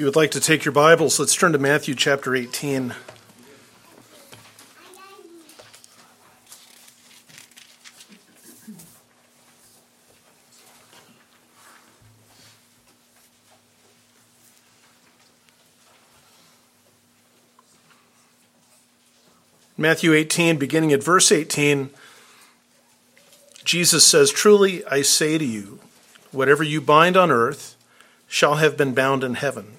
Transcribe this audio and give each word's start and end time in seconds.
you 0.00 0.06
would 0.06 0.16
like 0.16 0.30
to 0.30 0.40
take 0.40 0.64
your 0.64 0.72
Bibles, 0.72 1.18
let's 1.20 1.34
turn 1.34 1.52
to 1.52 1.58
Matthew 1.58 1.94
chapter 1.94 2.34
18. 2.34 2.94
Matthew 19.76 20.14
18, 20.14 20.56
beginning 20.56 20.94
at 20.94 21.04
verse 21.04 21.30
18, 21.30 21.90
Jesus 23.64 24.06
says, 24.06 24.32
Truly 24.32 24.82
I 24.86 25.02
say 25.02 25.36
to 25.36 25.44
you, 25.44 25.78
whatever 26.32 26.62
you 26.62 26.80
bind 26.80 27.18
on 27.18 27.30
earth 27.30 27.76
shall 28.26 28.54
have 28.54 28.78
been 28.78 28.94
bound 28.94 29.22
in 29.22 29.34
heaven, 29.34 29.76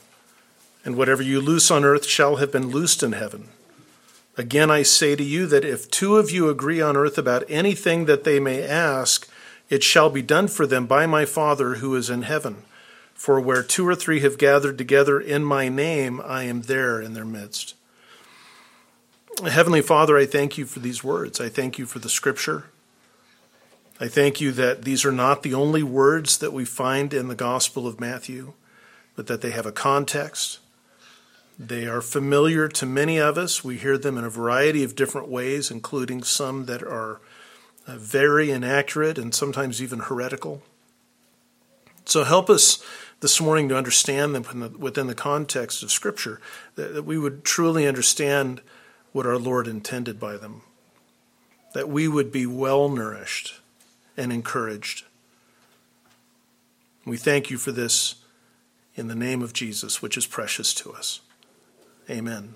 and 0.83 0.95
whatever 0.95 1.21
you 1.21 1.39
loose 1.39 1.69
on 1.69 1.83
earth 1.83 2.05
shall 2.05 2.37
have 2.37 2.51
been 2.51 2.69
loosed 2.69 3.03
in 3.03 3.11
heaven. 3.11 3.49
Again 4.37 4.71
I 4.71 4.83
say 4.83 5.15
to 5.15 5.23
you 5.23 5.45
that 5.47 5.65
if 5.65 5.89
two 5.89 6.17
of 6.17 6.31
you 6.31 6.49
agree 6.49 6.81
on 6.81 6.97
earth 6.97 7.17
about 7.17 7.43
anything 7.49 8.05
that 8.05 8.23
they 8.23 8.39
may 8.39 8.63
ask, 8.63 9.29
it 9.69 9.83
shall 9.83 10.09
be 10.09 10.21
done 10.21 10.47
for 10.47 10.65
them 10.65 10.85
by 10.85 11.05
my 11.05 11.25
Father 11.25 11.75
who 11.75 11.95
is 11.95 12.09
in 12.09 12.23
heaven. 12.23 12.63
For 13.13 13.39
where 13.39 13.61
two 13.61 13.87
or 13.87 13.93
three 13.93 14.21
have 14.21 14.37
gathered 14.37 14.77
together 14.77 15.19
in 15.19 15.43
my 15.43 15.69
name, 15.69 16.19
I 16.25 16.43
am 16.43 16.63
there 16.63 16.99
in 16.99 17.13
their 17.13 17.25
midst. 17.25 17.75
Heavenly 19.45 19.81
Father, 19.81 20.17
I 20.17 20.25
thank 20.25 20.57
you 20.57 20.65
for 20.65 20.79
these 20.79 21.03
words. 21.03 21.39
I 21.39 21.47
thank 21.47 21.77
you 21.77 21.85
for 21.85 21.99
the 21.99 22.09
scripture. 22.09 22.65
I 23.99 24.07
thank 24.07 24.41
you 24.41 24.51
that 24.53 24.83
these 24.83 25.05
are 25.05 25.11
not 25.11 25.43
the 25.43 25.53
only 25.53 25.83
words 25.83 26.39
that 26.39 26.51
we 26.51 26.65
find 26.65 27.13
in 27.13 27.27
the 27.27 27.35
Gospel 27.35 27.87
of 27.87 27.99
Matthew, 27.99 28.53
but 29.15 29.27
that 29.27 29.41
they 29.41 29.51
have 29.51 29.67
a 29.67 29.71
context. 29.71 30.57
They 31.59 31.85
are 31.85 32.01
familiar 32.01 32.67
to 32.67 32.85
many 32.85 33.19
of 33.19 33.37
us. 33.37 33.63
We 33.63 33.77
hear 33.77 33.97
them 33.97 34.17
in 34.17 34.23
a 34.23 34.29
variety 34.29 34.83
of 34.83 34.95
different 34.95 35.27
ways, 35.27 35.69
including 35.69 36.23
some 36.23 36.65
that 36.65 36.81
are 36.81 37.21
uh, 37.87 37.97
very 37.97 38.51
inaccurate 38.51 39.17
and 39.17 39.33
sometimes 39.33 39.81
even 39.81 39.99
heretical. 39.99 40.61
So 42.05 42.23
help 42.23 42.49
us 42.49 42.83
this 43.19 43.39
morning 43.39 43.69
to 43.69 43.77
understand 43.77 44.33
them 44.33 44.75
within 44.79 45.07
the 45.07 45.15
context 45.15 45.83
of 45.83 45.91
Scripture, 45.91 46.41
that 46.75 47.05
we 47.05 47.17
would 47.17 47.43
truly 47.43 47.87
understand 47.87 48.61
what 49.11 49.27
our 49.27 49.37
Lord 49.37 49.67
intended 49.67 50.19
by 50.19 50.37
them, 50.37 50.63
that 51.73 51.87
we 51.87 52.07
would 52.07 52.31
be 52.31 52.45
well 52.45 52.89
nourished 52.89 53.59
and 54.17 54.33
encouraged. 54.33 55.05
We 57.05 57.17
thank 57.17 57.49
you 57.49 57.57
for 57.57 57.71
this 57.71 58.15
in 58.95 59.07
the 59.07 59.15
name 59.15 59.41
of 59.41 59.53
Jesus, 59.53 60.01
which 60.01 60.17
is 60.17 60.25
precious 60.25 60.73
to 60.75 60.91
us. 60.91 61.21
Amen. 62.09 62.55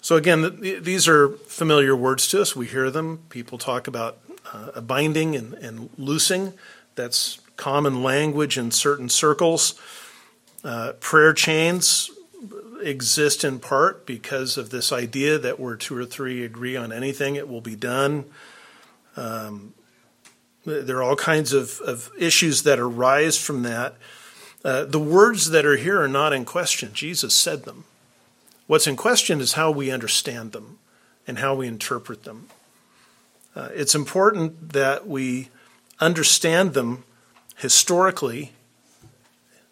So, 0.00 0.16
again, 0.16 0.58
these 0.60 1.06
are 1.08 1.28
familiar 1.28 1.94
words 1.94 2.28
to 2.28 2.40
us. 2.40 2.56
We 2.56 2.66
hear 2.66 2.90
them. 2.90 3.24
People 3.28 3.58
talk 3.58 3.86
about 3.86 4.18
uh, 4.52 4.80
binding 4.80 5.36
and, 5.36 5.54
and 5.54 5.90
loosing. 5.98 6.54
That's 6.94 7.40
common 7.56 8.02
language 8.02 8.56
in 8.56 8.70
certain 8.70 9.08
circles. 9.08 9.78
Uh, 10.64 10.92
prayer 11.00 11.32
chains 11.32 12.10
exist 12.80 13.44
in 13.44 13.58
part 13.58 14.06
because 14.06 14.56
of 14.56 14.70
this 14.70 14.92
idea 14.92 15.38
that 15.38 15.58
where 15.58 15.76
two 15.76 15.96
or 15.96 16.06
three 16.06 16.44
agree 16.44 16.76
on 16.76 16.92
anything, 16.92 17.34
it 17.34 17.48
will 17.48 17.60
be 17.60 17.76
done. 17.76 18.24
Um, 19.16 19.74
there 20.64 20.98
are 20.98 21.02
all 21.02 21.16
kinds 21.16 21.52
of, 21.52 21.80
of 21.80 22.10
issues 22.18 22.62
that 22.62 22.78
arise 22.78 23.36
from 23.36 23.62
that. 23.64 23.96
Uh, 24.64 24.84
the 24.84 24.98
words 24.98 25.50
that 25.50 25.64
are 25.64 25.76
here 25.76 26.00
are 26.00 26.08
not 26.08 26.32
in 26.32 26.44
question. 26.44 26.92
Jesus 26.92 27.34
said 27.34 27.64
them. 27.64 27.84
What's 28.66 28.86
in 28.86 28.96
question 28.96 29.40
is 29.40 29.52
how 29.54 29.70
we 29.70 29.90
understand 29.90 30.52
them 30.52 30.78
and 31.26 31.38
how 31.38 31.54
we 31.54 31.66
interpret 31.66 32.24
them. 32.24 32.48
Uh, 33.54 33.68
it's 33.72 33.94
important 33.94 34.72
that 34.72 35.06
we 35.06 35.48
understand 36.00 36.74
them 36.74 37.04
historically, 37.56 38.52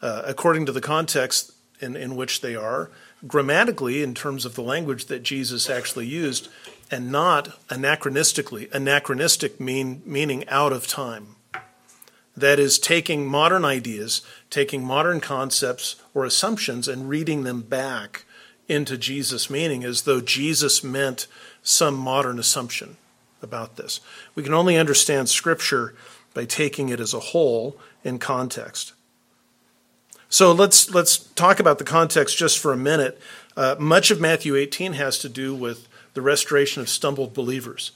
uh, 0.02 0.22
according 0.24 0.66
to 0.66 0.72
the 0.72 0.80
context 0.80 1.52
in, 1.80 1.96
in 1.96 2.16
which 2.16 2.40
they 2.40 2.56
are, 2.56 2.90
grammatically 3.26 4.02
in 4.02 4.14
terms 4.14 4.44
of 4.44 4.54
the 4.54 4.62
language 4.62 5.06
that 5.06 5.22
Jesus 5.22 5.70
actually 5.70 6.06
used, 6.06 6.48
and 6.90 7.10
not 7.10 7.48
anachronistically. 7.68 8.72
Anachronistic 8.72 9.60
mean, 9.60 10.02
meaning 10.04 10.48
out 10.48 10.72
of 10.72 10.86
time. 10.86 11.35
That 12.36 12.58
is, 12.58 12.78
taking 12.78 13.26
modern 13.26 13.64
ideas, 13.64 14.20
taking 14.50 14.84
modern 14.84 15.20
concepts 15.20 15.96
or 16.12 16.24
assumptions, 16.24 16.86
and 16.86 17.08
reading 17.08 17.44
them 17.44 17.62
back 17.62 18.24
into 18.68 18.98
Jesus' 18.98 19.48
meaning 19.48 19.84
as 19.84 20.02
though 20.02 20.20
Jesus 20.20 20.84
meant 20.84 21.26
some 21.62 21.94
modern 21.94 22.38
assumption 22.38 22.96
about 23.42 23.76
this. 23.76 24.00
We 24.34 24.42
can 24.42 24.54
only 24.54 24.76
understand 24.76 25.28
Scripture 25.28 25.94
by 26.34 26.44
taking 26.44 26.88
it 26.88 27.00
as 27.00 27.14
a 27.14 27.20
whole 27.20 27.78
in 28.04 28.18
context. 28.18 28.92
So 30.28 30.52
let's 30.52 30.92
let's 30.92 31.18
talk 31.18 31.60
about 31.60 31.78
the 31.78 31.84
context 31.84 32.36
just 32.36 32.58
for 32.58 32.72
a 32.72 32.76
minute. 32.76 33.18
Uh, 33.56 33.76
much 33.78 34.10
of 34.10 34.20
Matthew 34.20 34.56
18 34.56 34.94
has 34.94 35.18
to 35.20 35.28
do 35.28 35.54
with 35.54 35.88
the 36.14 36.22
restoration 36.22 36.82
of 36.82 36.88
stumbled 36.88 37.32
believers. 37.32 37.92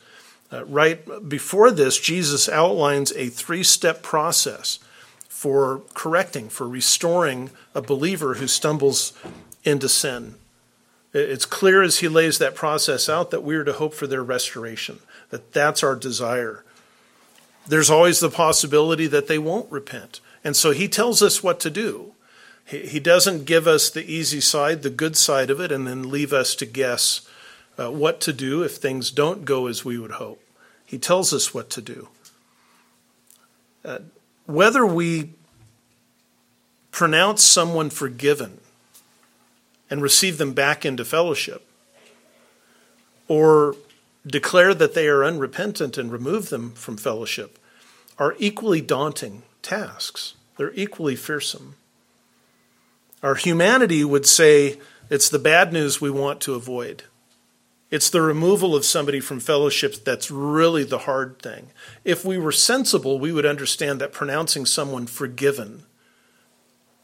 Uh, 0.52 0.64
right 0.64 1.28
before 1.28 1.70
this, 1.70 1.98
Jesus 1.98 2.48
outlines 2.48 3.12
a 3.12 3.28
three-step 3.28 4.02
process 4.02 4.78
for 5.28 5.82
correcting, 5.94 6.48
for 6.48 6.68
restoring 6.68 7.50
a 7.74 7.80
believer 7.80 8.34
who 8.34 8.46
stumbles 8.46 9.12
into 9.64 9.88
sin. 9.88 10.34
It's 11.12 11.46
clear 11.46 11.82
as 11.82 11.98
he 11.98 12.08
lays 12.08 12.38
that 12.38 12.54
process 12.54 13.08
out 13.08 13.30
that 13.30 13.42
we 13.42 13.56
are 13.56 13.64
to 13.64 13.72
hope 13.72 13.94
for 13.94 14.06
their 14.06 14.22
restoration, 14.22 15.00
that 15.30 15.52
that's 15.52 15.82
our 15.82 15.96
desire. 15.96 16.64
There's 17.66 17.90
always 17.90 18.20
the 18.20 18.30
possibility 18.30 19.06
that 19.06 19.28
they 19.28 19.38
won't 19.38 19.70
repent. 19.70 20.20
And 20.44 20.56
so 20.56 20.70
he 20.70 20.88
tells 20.88 21.22
us 21.22 21.42
what 21.42 21.60
to 21.60 21.70
do. 21.70 22.12
He, 22.64 23.00
doesn't 23.00 23.46
give 23.46 23.66
us 23.66 23.90
the 23.90 24.04
easy 24.04 24.40
side, 24.40 24.82
the 24.82 24.90
good 24.90 25.16
side 25.16 25.50
of 25.50 25.58
it, 25.58 25.72
and 25.72 25.88
then 25.88 26.08
leave 26.08 26.32
us 26.32 26.54
to 26.54 26.66
guess 26.66 27.26
uh, 27.76 27.90
what 27.90 28.20
to 28.20 28.32
do 28.32 28.62
if 28.62 28.76
things 28.76 29.10
don't 29.10 29.44
go 29.44 29.66
as 29.66 29.84
we 29.84 29.98
would 29.98 30.12
hope. 30.12 30.39
He 30.90 30.98
tells 30.98 31.32
us 31.32 31.54
what 31.54 31.70
to 31.70 31.80
do. 31.80 32.08
Uh, 33.84 34.00
whether 34.46 34.84
we 34.84 35.30
pronounce 36.90 37.44
someone 37.44 37.90
forgiven 37.90 38.58
and 39.88 40.02
receive 40.02 40.36
them 40.36 40.52
back 40.52 40.84
into 40.84 41.04
fellowship, 41.04 41.64
or 43.28 43.76
declare 44.26 44.74
that 44.74 44.94
they 44.94 45.06
are 45.06 45.24
unrepentant 45.24 45.96
and 45.96 46.10
remove 46.10 46.48
them 46.48 46.72
from 46.72 46.96
fellowship, 46.96 47.56
are 48.18 48.34
equally 48.40 48.80
daunting 48.80 49.44
tasks. 49.62 50.34
They're 50.56 50.74
equally 50.74 51.14
fearsome. 51.14 51.76
Our 53.22 53.36
humanity 53.36 54.04
would 54.04 54.26
say 54.26 54.80
it's 55.08 55.28
the 55.28 55.38
bad 55.38 55.72
news 55.72 56.00
we 56.00 56.10
want 56.10 56.40
to 56.40 56.54
avoid. 56.54 57.04
It's 57.90 58.08
the 58.08 58.22
removal 58.22 58.76
of 58.76 58.84
somebody 58.84 59.18
from 59.18 59.40
fellowship 59.40 60.04
that's 60.04 60.30
really 60.30 60.84
the 60.84 60.98
hard 60.98 61.40
thing. 61.40 61.70
If 62.04 62.24
we 62.24 62.38
were 62.38 62.52
sensible, 62.52 63.18
we 63.18 63.32
would 63.32 63.46
understand 63.46 64.00
that 64.00 64.12
pronouncing 64.12 64.64
someone 64.64 65.06
forgiven 65.06 65.84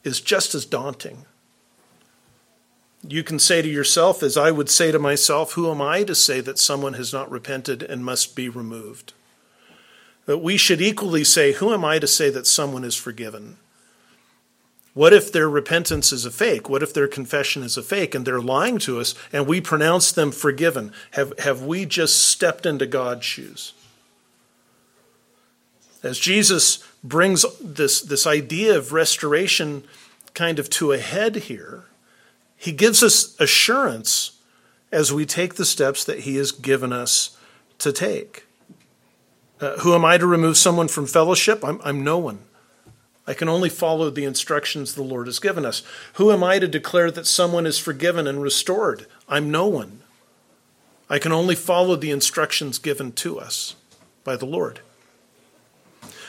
is 0.04 0.20
just 0.20 0.54
as 0.54 0.64
daunting. 0.64 1.26
You 3.06 3.24
can 3.24 3.40
say 3.40 3.62
to 3.62 3.68
yourself, 3.68 4.22
as 4.22 4.36
I 4.36 4.52
would 4.52 4.70
say 4.70 4.92
to 4.92 4.98
myself, 4.98 5.52
Who 5.52 5.70
am 5.70 5.82
I 5.82 6.04
to 6.04 6.14
say 6.14 6.40
that 6.40 6.58
someone 6.58 6.94
has 6.94 7.12
not 7.12 7.30
repented 7.30 7.82
and 7.82 8.04
must 8.04 8.36
be 8.36 8.48
removed? 8.48 9.12
That 10.26 10.38
we 10.38 10.56
should 10.56 10.80
equally 10.80 11.24
say, 11.24 11.52
Who 11.52 11.72
am 11.72 11.84
I 11.84 11.98
to 11.98 12.06
say 12.06 12.30
that 12.30 12.46
someone 12.46 12.84
is 12.84 12.96
forgiven? 12.96 13.58
What 14.96 15.12
if 15.12 15.30
their 15.30 15.46
repentance 15.46 16.10
is 16.10 16.24
a 16.24 16.30
fake? 16.30 16.70
What 16.70 16.82
if 16.82 16.94
their 16.94 17.06
confession 17.06 17.62
is 17.62 17.76
a 17.76 17.82
fake 17.82 18.14
and 18.14 18.24
they're 18.24 18.40
lying 18.40 18.78
to 18.78 18.98
us 18.98 19.14
and 19.30 19.46
we 19.46 19.60
pronounce 19.60 20.10
them 20.10 20.32
forgiven? 20.32 20.90
Have, 21.10 21.38
have 21.38 21.60
we 21.60 21.84
just 21.84 22.24
stepped 22.24 22.64
into 22.64 22.86
God's 22.86 23.22
shoes? 23.22 23.74
As 26.02 26.18
Jesus 26.18 26.82
brings 27.04 27.44
this, 27.60 28.00
this 28.00 28.26
idea 28.26 28.74
of 28.74 28.94
restoration 28.94 29.84
kind 30.32 30.58
of 30.58 30.70
to 30.70 30.92
a 30.92 30.98
head 30.98 31.36
here, 31.36 31.84
he 32.56 32.72
gives 32.72 33.02
us 33.02 33.38
assurance 33.38 34.38
as 34.90 35.12
we 35.12 35.26
take 35.26 35.56
the 35.56 35.66
steps 35.66 36.04
that 36.04 36.20
he 36.20 36.36
has 36.36 36.52
given 36.52 36.94
us 36.94 37.36
to 37.80 37.92
take. 37.92 38.46
Uh, 39.60 39.76
who 39.80 39.94
am 39.94 40.06
I 40.06 40.16
to 40.16 40.26
remove 40.26 40.56
someone 40.56 40.88
from 40.88 41.06
fellowship? 41.06 41.62
I'm, 41.62 41.82
I'm 41.84 42.02
no 42.02 42.16
one. 42.16 42.38
I 43.26 43.34
can 43.34 43.48
only 43.48 43.68
follow 43.68 44.08
the 44.08 44.24
instructions 44.24 44.94
the 44.94 45.02
Lord 45.02 45.26
has 45.26 45.38
given 45.38 45.66
us. 45.66 45.82
Who 46.14 46.30
am 46.30 46.44
I 46.44 46.58
to 46.58 46.68
declare 46.68 47.10
that 47.10 47.26
someone 47.26 47.66
is 47.66 47.78
forgiven 47.78 48.26
and 48.26 48.40
restored? 48.40 49.06
I'm 49.28 49.50
no 49.50 49.66
one. 49.66 50.00
I 51.10 51.18
can 51.18 51.32
only 51.32 51.54
follow 51.54 51.96
the 51.96 52.10
instructions 52.10 52.78
given 52.78 53.12
to 53.12 53.38
us 53.38 53.74
by 54.24 54.36
the 54.36 54.46
Lord. 54.46 54.80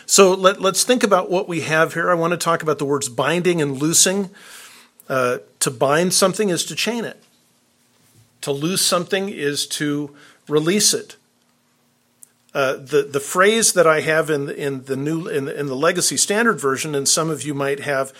So 0.06 0.34
let, 0.34 0.64
us 0.64 0.84
think 0.84 1.04
about 1.04 1.30
what 1.30 1.48
we 1.48 1.62
have 1.62 1.94
here. 1.94 2.10
I 2.10 2.14
want 2.14 2.32
to 2.32 2.38
talk 2.38 2.64
about 2.64 2.80
the 2.80 2.86
words 2.86 3.10
binding 3.10 3.62
and 3.62 3.78
loosing. 3.78 4.30
Uh, 5.10 5.40
to 5.60 5.72
bind 5.72 6.14
something 6.14 6.50
is 6.50 6.66
to 6.66 6.76
chain 6.76 7.06
it. 7.06 7.22
To 8.42 8.52
loose 8.52 8.82
something 8.82 9.30
is 9.30 9.68
to 9.68 10.16
release 10.48 10.94
it. 10.94 11.18
Uh, 12.58 12.74
the 12.74 13.04
the 13.04 13.20
phrase 13.20 13.74
that 13.74 13.86
I 13.86 14.02
have 14.02 14.32
in 14.32 14.50
in 14.50 14.86
the 14.86 14.96
new 14.96 15.28
in 15.28 15.48
in 15.48 15.68
the 15.68 15.76
Legacy 15.76 16.18
Standard 16.18 16.60
Version, 16.60 16.96
and 16.96 17.08
some 17.08 17.30
of 17.30 17.44
you 17.44 17.54
might 17.54 17.82
have, 17.82 18.12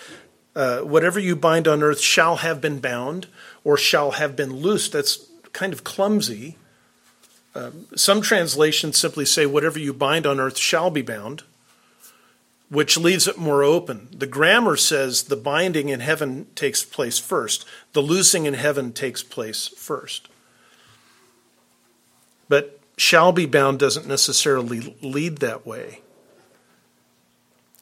uh, 0.56 0.82
whatever 0.82 1.20
you 1.20 1.36
bind 1.36 1.68
on 1.68 1.82
earth 1.82 2.00
shall 2.00 2.36
have 2.36 2.62
been 2.62 2.80
bound 2.80 3.26
or 3.64 3.78
shall 3.78 4.12
have 4.12 4.36
been 4.36 4.58
loosed. 4.58 4.92
That's 4.92 5.26
kind 5.54 5.74
of 5.74 5.84
clumsy. 5.84 6.56
Um, 7.56 7.88
some 7.96 8.22
translations 8.22 9.00
simply 9.00 9.26
say, 9.26 9.48
whatever 9.48 9.80
you 9.80 9.92
bind 9.92 10.28
on 10.28 10.40
earth 10.40 10.60
shall 10.60 10.92
be 10.92 11.02
bound, 11.02 11.42
which 12.70 12.96
leaves 12.96 13.28
it 13.28 13.40
more 13.40 13.64
open. 13.64 14.08
The 14.12 14.28
grammar 14.28 14.78
says 14.78 15.24
the 15.24 15.36
binding 15.36 15.90
in 15.90 16.00
heaven 16.00 16.46
takes 16.54 16.84
place 16.84 17.18
first, 17.18 17.66
the 17.94 18.04
loosing 18.04 18.46
in 18.46 18.54
heaven 18.54 18.94
takes 18.94 19.24
place 19.24 19.68
first. 19.68 20.30
But 22.48 22.77
shall 22.98 23.32
be 23.32 23.46
bound 23.46 23.80
doesn't 23.80 24.08
necessarily 24.08 24.96
lead 25.02 25.38
that 25.38 25.66
way. 25.66 26.02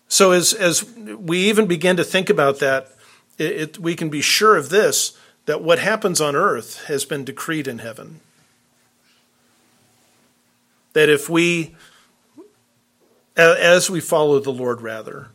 So, 0.07 0.31
as, 0.31 0.53
as 0.53 0.85
we 0.95 1.49
even 1.49 1.65
begin 1.65 1.97
to 1.97 2.03
think 2.03 2.29
about 2.29 2.59
that, 2.59 2.89
it, 3.37 3.51
it, 3.51 3.79
we 3.79 3.95
can 3.95 4.09
be 4.09 4.21
sure 4.21 4.55
of 4.55 4.69
this 4.69 5.17
that 5.45 5.61
what 5.61 5.79
happens 5.79 6.21
on 6.21 6.35
earth 6.35 6.85
has 6.85 7.05
been 7.05 7.23
decreed 7.23 7.67
in 7.67 7.79
heaven. 7.79 8.19
That 10.93 11.09
if 11.09 11.29
we, 11.29 11.75
as 13.35 13.89
we 13.89 13.99
follow 13.99 14.39
the 14.39 14.51
Lord, 14.51 14.81
rather, 14.81 15.29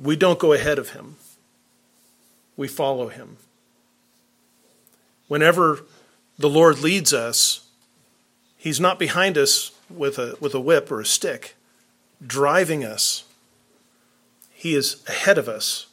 we 0.00 0.16
don't 0.16 0.38
go 0.38 0.52
ahead 0.52 0.78
of 0.78 0.90
him, 0.90 1.16
we 2.56 2.68
follow 2.68 3.08
him. 3.08 3.36
Whenever 5.28 5.84
the 6.38 6.50
Lord 6.50 6.80
leads 6.80 7.12
us, 7.12 7.63
he's 8.64 8.80
not 8.80 8.98
behind 8.98 9.36
us 9.36 9.72
with 9.90 10.18
a, 10.18 10.36
with 10.40 10.54
a 10.54 10.60
whip 10.60 10.90
or 10.90 10.98
a 10.98 11.04
stick, 11.04 11.54
driving 12.26 12.82
us. 12.82 13.24
He 14.54 14.74
is 14.74 15.04
ahead 15.06 15.36
of 15.36 15.50
us. 15.50 15.86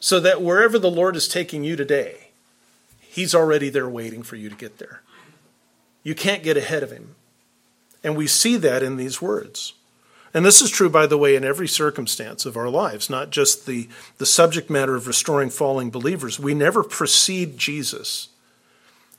So 0.00 0.18
that 0.18 0.42
wherever 0.42 0.80
the 0.80 0.90
Lord 0.90 1.14
is 1.14 1.28
taking 1.28 1.62
you 1.62 1.76
today, 1.76 2.30
He's 3.00 3.34
already 3.34 3.68
there 3.68 3.88
waiting 3.88 4.22
for 4.24 4.34
you 4.34 4.48
to 4.48 4.56
get 4.56 4.78
there. 4.78 5.02
You 6.02 6.14
can't 6.14 6.42
get 6.42 6.56
ahead 6.56 6.82
of 6.82 6.90
Him. 6.90 7.14
And 8.02 8.16
we 8.16 8.26
see 8.26 8.56
that 8.56 8.82
in 8.82 8.96
these 8.96 9.22
words. 9.22 9.74
And 10.34 10.44
this 10.44 10.60
is 10.60 10.70
true, 10.70 10.90
by 10.90 11.06
the 11.06 11.18
way, 11.18 11.36
in 11.36 11.44
every 11.44 11.68
circumstance 11.68 12.46
of 12.46 12.56
our 12.56 12.68
lives, 12.68 13.08
not 13.08 13.30
just 13.30 13.66
the, 13.66 13.88
the 14.18 14.26
subject 14.26 14.70
matter 14.70 14.96
of 14.96 15.06
restoring 15.06 15.50
falling 15.50 15.90
believers. 15.90 16.38
We 16.40 16.54
never 16.54 16.82
precede 16.82 17.58
Jesus, 17.58 18.28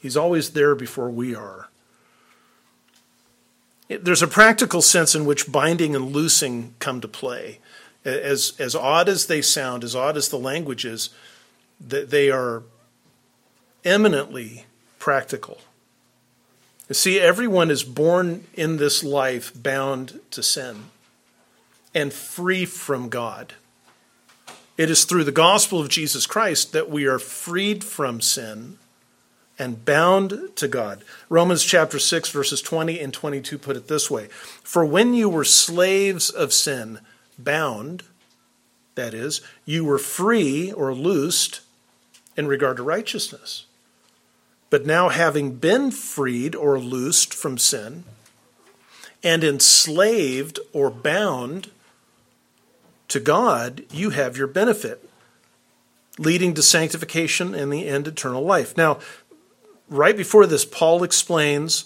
He's 0.02 0.18
always 0.18 0.52
there 0.52 0.76
before 0.76 1.10
we 1.10 1.34
are. 1.34 1.69
There's 3.90 4.22
a 4.22 4.28
practical 4.28 4.82
sense 4.82 5.16
in 5.16 5.26
which 5.26 5.52
binding 5.52 5.96
and 5.96 6.14
loosing 6.14 6.76
come 6.80 7.02
to 7.02 7.08
play. 7.08 7.60
As, 8.06 8.54
as 8.60 8.76
odd 8.76 9.10
as 9.10 9.26
they 9.26 9.42
sound, 9.42 9.84
as 9.84 9.96
odd 9.96 10.16
as 10.16 10.30
the 10.30 10.38
language 10.38 10.86
is, 10.86 11.10
that 11.86 12.12
they 12.12 12.30
are 12.30 12.64
eminently 13.84 14.66
practical. 15.00 15.60
You 16.88 16.96
see, 16.96 17.20
everyone 17.20 17.72
is 17.72 17.84
born 17.84 18.46
in 18.54 18.78
this 18.78 19.04
life 19.04 19.52
bound 19.56 20.20
to 20.32 20.44
sin 20.44 20.86
and 21.94 22.14
free 22.14 22.66
from 22.66 23.10
God. 23.10 23.54
It 24.78 24.90
is 24.90 25.04
through 25.04 25.26
the 25.26 25.32
gospel 25.32 25.82
of 25.82 25.90
Jesus 25.90 26.26
Christ 26.26 26.72
that 26.74 26.90
we 26.90 27.06
are 27.06 27.20
freed 27.20 27.84
from 27.84 28.22
sin 28.22 28.78
and 29.60 29.84
bound 29.84 30.34
to 30.56 30.68
God. 30.68 31.04
Romans 31.28 31.64
chapter 31.64 32.00
6, 32.00 32.30
verses 32.30 32.62
20 32.62 33.00
and 33.00 33.14
22 33.14 33.58
put 33.58 33.76
it 33.76 33.90
this 33.90 34.10
way 34.10 34.28
For 34.64 34.86
when 34.86 35.14
you 35.14 35.30
were 35.30 35.44
slaves 35.44 36.30
of 36.30 36.54
sin, 36.54 37.00
bound, 37.38 38.04
that 38.96 39.14
is, 39.14 39.42
you 39.66 39.84
were 39.84 40.00
free 40.00 40.72
or 40.72 40.94
loosed 40.94 41.62
in 42.38 42.48
regard 42.48 42.78
to 42.78 42.84
righteousness. 42.84 43.66
But 44.70 44.86
now, 44.86 45.10
having 45.10 45.56
been 45.56 45.92
freed 45.92 46.56
or 46.56 46.80
loosed 46.80 47.34
from 47.34 47.58
sin, 47.58 48.04
and 49.24 49.44
enslaved 49.44 50.60
or 50.72 50.90
bound 50.90 51.72
to 53.08 53.20
God, 53.20 53.84
you 53.92 54.12
have 54.12 54.38
your 54.38 54.48
benefit, 54.48 55.10
leading 56.18 56.54
to 56.54 56.62
sanctification 56.62 57.56
and 57.56 57.74
the 57.74 57.88
end 57.88 58.08
eternal 58.08 58.44
life. 58.44 58.78
Now, 58.78 59.00
right 59.90 60.16
before 60.16 60.46
this, 60.46 60.66
Paul 60.66 61.04
explains 61.04 61.86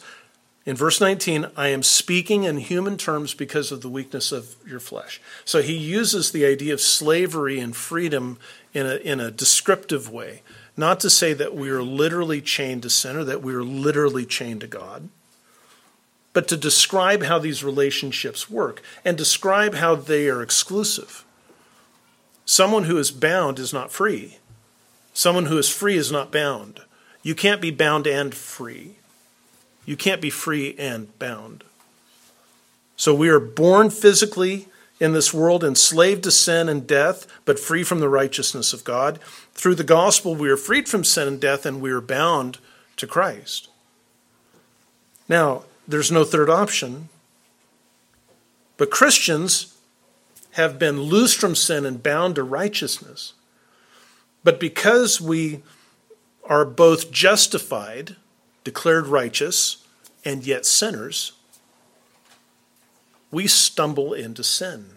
in 0.65 0.77
verse 0.77 1.01
19, 1.01 1.47
I 1.57 1.67
am 1.69 1.83
speaking 1.83 2.45
in 2.45 2.57
human 2.57 2.97
terms 2.97 3.33
because 3.33 3.71
of 3.71 3.81
the 3.81 3.89
weakness 3.89 4.31
of 4.31 4.55
your 4.65 4.79
flesh. 4.79 5.19
So 5.43 5.61
he 5.61 5.75
uses 5.75 6.31
the 6.31 6.45
idea 6.45 6.73
of 6.73 6.79
slavery 6.79 7.59
and 7.59 7.75
freedom 7.75 8.37
in 8.73 8.85
a, 8.85 8.95
in 8.95 9.19
a 9.19 9.31
descriptive 9.31 10.09
way, 10.09 10.41
not 10.77 11.01
to 11.01 11.09
say 11.09 11.33
that 11.33 11.53
we 11.53 11.69
are 11.69 11.83
literally 11.83 12.41
chained 12.41 12.83
to 12.83 12.89
sin 12.89 13.17
or 13.17 13.25
that 13.25 13.41
we 13.41 13.53
are 13.53 13.63
literally 13.63 14.25
chained 14.25 14.61
to 14.61 14.67
God, 14.67 15.09
but 16.31 16.47
to 16.47 16.55
describe 16.55 17.23
how 17.23 17.39
these 17.39 17.63
relationships 17.63 18.49
work 18.49 18.81
and 19.03 19.17
describe 19.17 19.75
how 19.75 19.95
they 19.95 20.29
are 20.29 20.41
exclusive. 20.41 21.25
Someone 22.45 22.85
who 22.85 22.97
is 22.97 23.11
bound 23.11 23.59
is 23.59 23.73
not 23.73 23.91
free. 23.91 24.37
Someone 25.13 25.47
who 25.47 25.57
is 25.57 25.69
free 25.69 25.97
is 25.97 26.11
not 26.11 26.31
bound. 26.31 26.81
You 27.23 27.33
can't 27.33 27.61
be 27.61 27.71
bound 27.71 28.05
and 28.05 28.35
free. 28.35 28.95
You 29.85 29.95
can't 29.97 30.21
be 30.21 30.29
free 30.29 30.75
and 30.77 31.17
bound. 31.17 31.63
So 32.95 33.13
we 33.15 33.29
are 33.29 33.39
born 33.39 33.89
physically 33.89 34.67
in 34.99 35.13
this 35.13 35.33
world 35.33 35.63
enslaved 35.63 36.23
to 36.23 36.31
sin 36.31 36.69
and 36.69 36.85
death, 36.85 37.25
but 37.45 37.59
free 37.59 37.83
from 37.83 37.99
the 37.99 38.09
righteousness 38.09 38.73
of 38.73 38.83
God. 38.83 39.19
Through 39.53 39.75
the 39.75 39.83
gospel, 39.83 40.35
we 40.35 40.49
are 40.49 40.57
freed 40.57 40.87
from 40.87 41.03
sin 41.03 41.27
and 41.27 41.41
death, 41.41 41.65
and 41.65 41.81
we 41.81 41.91
are 41.91 42.01
bound 42.01 42.59
to 42.97 43.07
Christ. 43.07 43.69
Now, 45.27 45.63
there's 45.87 46.11
no 46.11 46.23
third 46.23 46.49
option, 46.49 47.09
but 48.77 48.91
Christians 48.91 49.75
have 50.51 50.77
been 50.77 51.01
loosed 51.01 51.39
from 51.39 51.55
sin 51.55 51.85
and 51.85 52.03
bound 52.03 52.35
to 52.35 52.43
righteousness. 52.43 53.33
But 54.43 54.59
because 54.59 55.19
we 55.19 55.63
are 56.45 56.65
both 56.65 57.11
justified, 57.11 58.15
declared 58.63 59.07
righteous, 59.07 59.85
and 60.25 60.45
yet 60.45 60.65
sinners, 60.65 61.33
we 63.31 63.47
stumble 63.47 64.13
into 64.13 64.43
sin. 64.43 64.91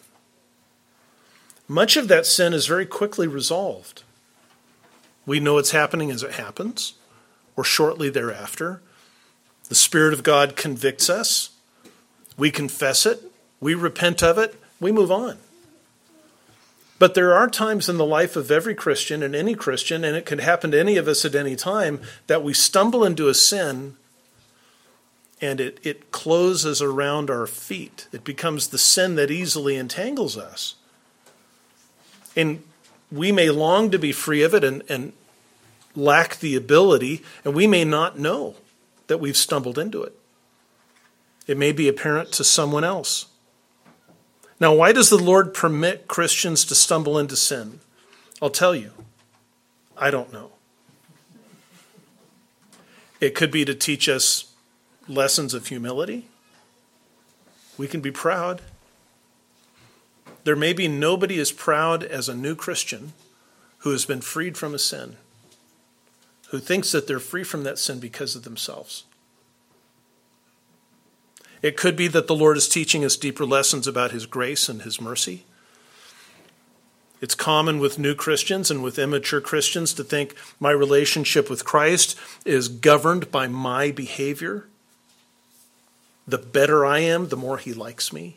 Much 1.69 1.97
of 1.97 2.09
that 2.09 2.27
sin 2.27 2.53
is 2.53 2.67
very 2.67 2.87
quickly 2.87 3.27
resolved. 3.27 4.03
We 5.25 5.41
know 5.41 5.59
it's 5.59 5.73
happening 5.73 6.11
as 6.11 6.23
it 6.23 6.35
happens, 6.35 6.95
or 7.57 7.65
shortly 7.65 8.11
thereafter. 8.11 8.81
The 9.69 9.75
Spirit 9.75 10.13
of 10.13 10.23
God 10.23 10.55
convicts 10.55 11.11
us. 11.11 11.51
We 12.37 12.51
confess 12.51 13.07
it. 13.07 13.23
We 13.61 13.75
repent 13.75 14.23
of 14.23 14.39
it. 14.39 14.61
We 14.79 14.93
move 14.93 15.11
on. 15.11 15.39
But 16.99 17.15
there 17.15 17.35
are 17.35 17.49
times 17.49 17.89
in 17.89 17.99
the 17.99 18.07
life 18.07 18.37
of 18.37 18.51
every 18.51 18.75
Christian 18.75 19.23
and 19.23 19.37
any 19.37 19.55
Christian, 19.55 20.05
and 20.05 20.17
it 20.17 20.25
could 20.25 20.41
happen 20.41 20.71
to 20.71 20.81
any 20.81 20.97
of 20.97 21.09
us 21.09 21.25
at 21.25 21.35
any 21.35 21.55
time, 21.55 22.01
that 22.27 22.43
we 22.43 22.55
stumble 22.55 23.05
into 23.05 23.29
a 23.29 23.35
sin 23.35 23.97
and 25.41 25.61
it, 25.61 25.79
it 25.83 26.11
closes 26.11 26.81
around 26.81 27.31
our 27.31 27.47
feet. 27.47 28.09
It 28.13 28.25
becomes 28.25 28.69
the 28.69 28.79
sin 28.79 29.17
that 29.17 29.31
easily 29.31 29.77
entangles 29.77 30.37
us. 30.37 30.77
And 32.35 32.63
we 33.13 33.33
may 33.33 33.51
long 33.51 33.91
to 33.91 33.99
be 33.99 34.13
free 34.13 34.43
of 34.43 34.55
it 34.55 34.65
and, 34.65 34.83
and 34.89 35.13
lack 35.95 36.39
the 36.39 36.57
ability, 36.57 37.23
and 37.45 37.55
we 37.55 37.67
may 37.67 37.85
not 37.85 38.19
know 38.19 38.55
that 39.09 39.19
we've 39.19 39.37
stumbled 39.37 39.79
into 39.79 40.03
it. 40.03 40.19
It 41.47 41.57
may 41.57 41.73
be 41.73 41.89
apparent 41.89 42.33
to 42.33 42.45
someone 42.45 42.85
else. 42.85 43.27
Now, 44.59 44.75
why 44.75 44.93
does 44.93 45.11
the 45.11 45.19
Lord 45.19 45.53
permit 45.53 46.09
Christians 46.09 46.65
to 46.65 46.75
stumble 46.75 47.19
into 47.19 47.37
sin? 47.37 47.81
I'll 48.41 48.51
tell 48.51 48.75
you. 48.75 48.93
I 49.97 50.11
don't 50.11 50.33
know. 50.33 50.53
It 53.21 53.35
could 53.35 53.51
be 53.51 53.65
to 53.65 53.75
teach 53.75 54.09
us 54.09 54.53
lessons 55.09 55.55
of 55.55 55.67
humility. 55.67 56.27
We 57.79 57.89
can 57.89 58.01
be 58.01 58.11
proud. 58.11 58.63
There 60.45 60.57
may 60.57 60.73
be 60.73 60.87
nobody 60.87 61.39
as 61.41 61.53
proud 61.53 62.03
as 62.03 62.29
a 62.29 62.35
new 62.35 62.55
Christian 62.55 63.13
who 63.79 63.91
has 63.91 64.05
been 64.05 64.21
freed 64.21 64.57
from 64.57 64.75
a 64.75 64.79
sin, 64.79 65.17
who 66.51 66.59
thinks 66.59 66.93
that 66.93 67.07
they're 67.07 67.19
free 67.19 67.45
from 67.45 67.65
that 67.65 67.79
sin 67.79 67.99
because 67.99 68.37
of 68.37 68.45
themselves. 68.45 69.05
It 71.63 71.77
could 71.77 71.97
be 71.97 72.09
that 72.09 72.27
the 72.27 72.35
Lord 72.35 72.57
is 72.57 72.69
teaching 72.69 73.05
us 73.05 73.17
deeper 73.17 73.45
lessons 73.45 73.87
about 73.87 74.13
His 74.13 74.27
grace 74.27 74.69
and 74.69 74.83
His 74.83 75.01
mercy. 75.01 75.45
It's 77.21 77.35
common 77.35 77.79
with 77.79 77.99
new 77.99 78.15
Christians 78.15 78.71
and 78.71 78.83
with 78.83 78.99
immature 78.99 79.41
Christians 79.41 79.95
to 79.95 80.05
think 80.05 80.35
my 80.61 80.71
relationship 80.71 81.49
with 81.49 81.65
Christ 81.65 82.17
is 82.45 82.69
governed 82.69 83.31
by 83.31 83.47
my 83.47 83.91
behavior. 83.91 84.67
The 86.29 86.39
better 86.39 86.85
I 86.85 86.99
am, 86.99 87.29
the 87.29 87.37
more 87.37 87.57
He 87.57 87.73
likes 87.73 88.13
me. 88.13 88.37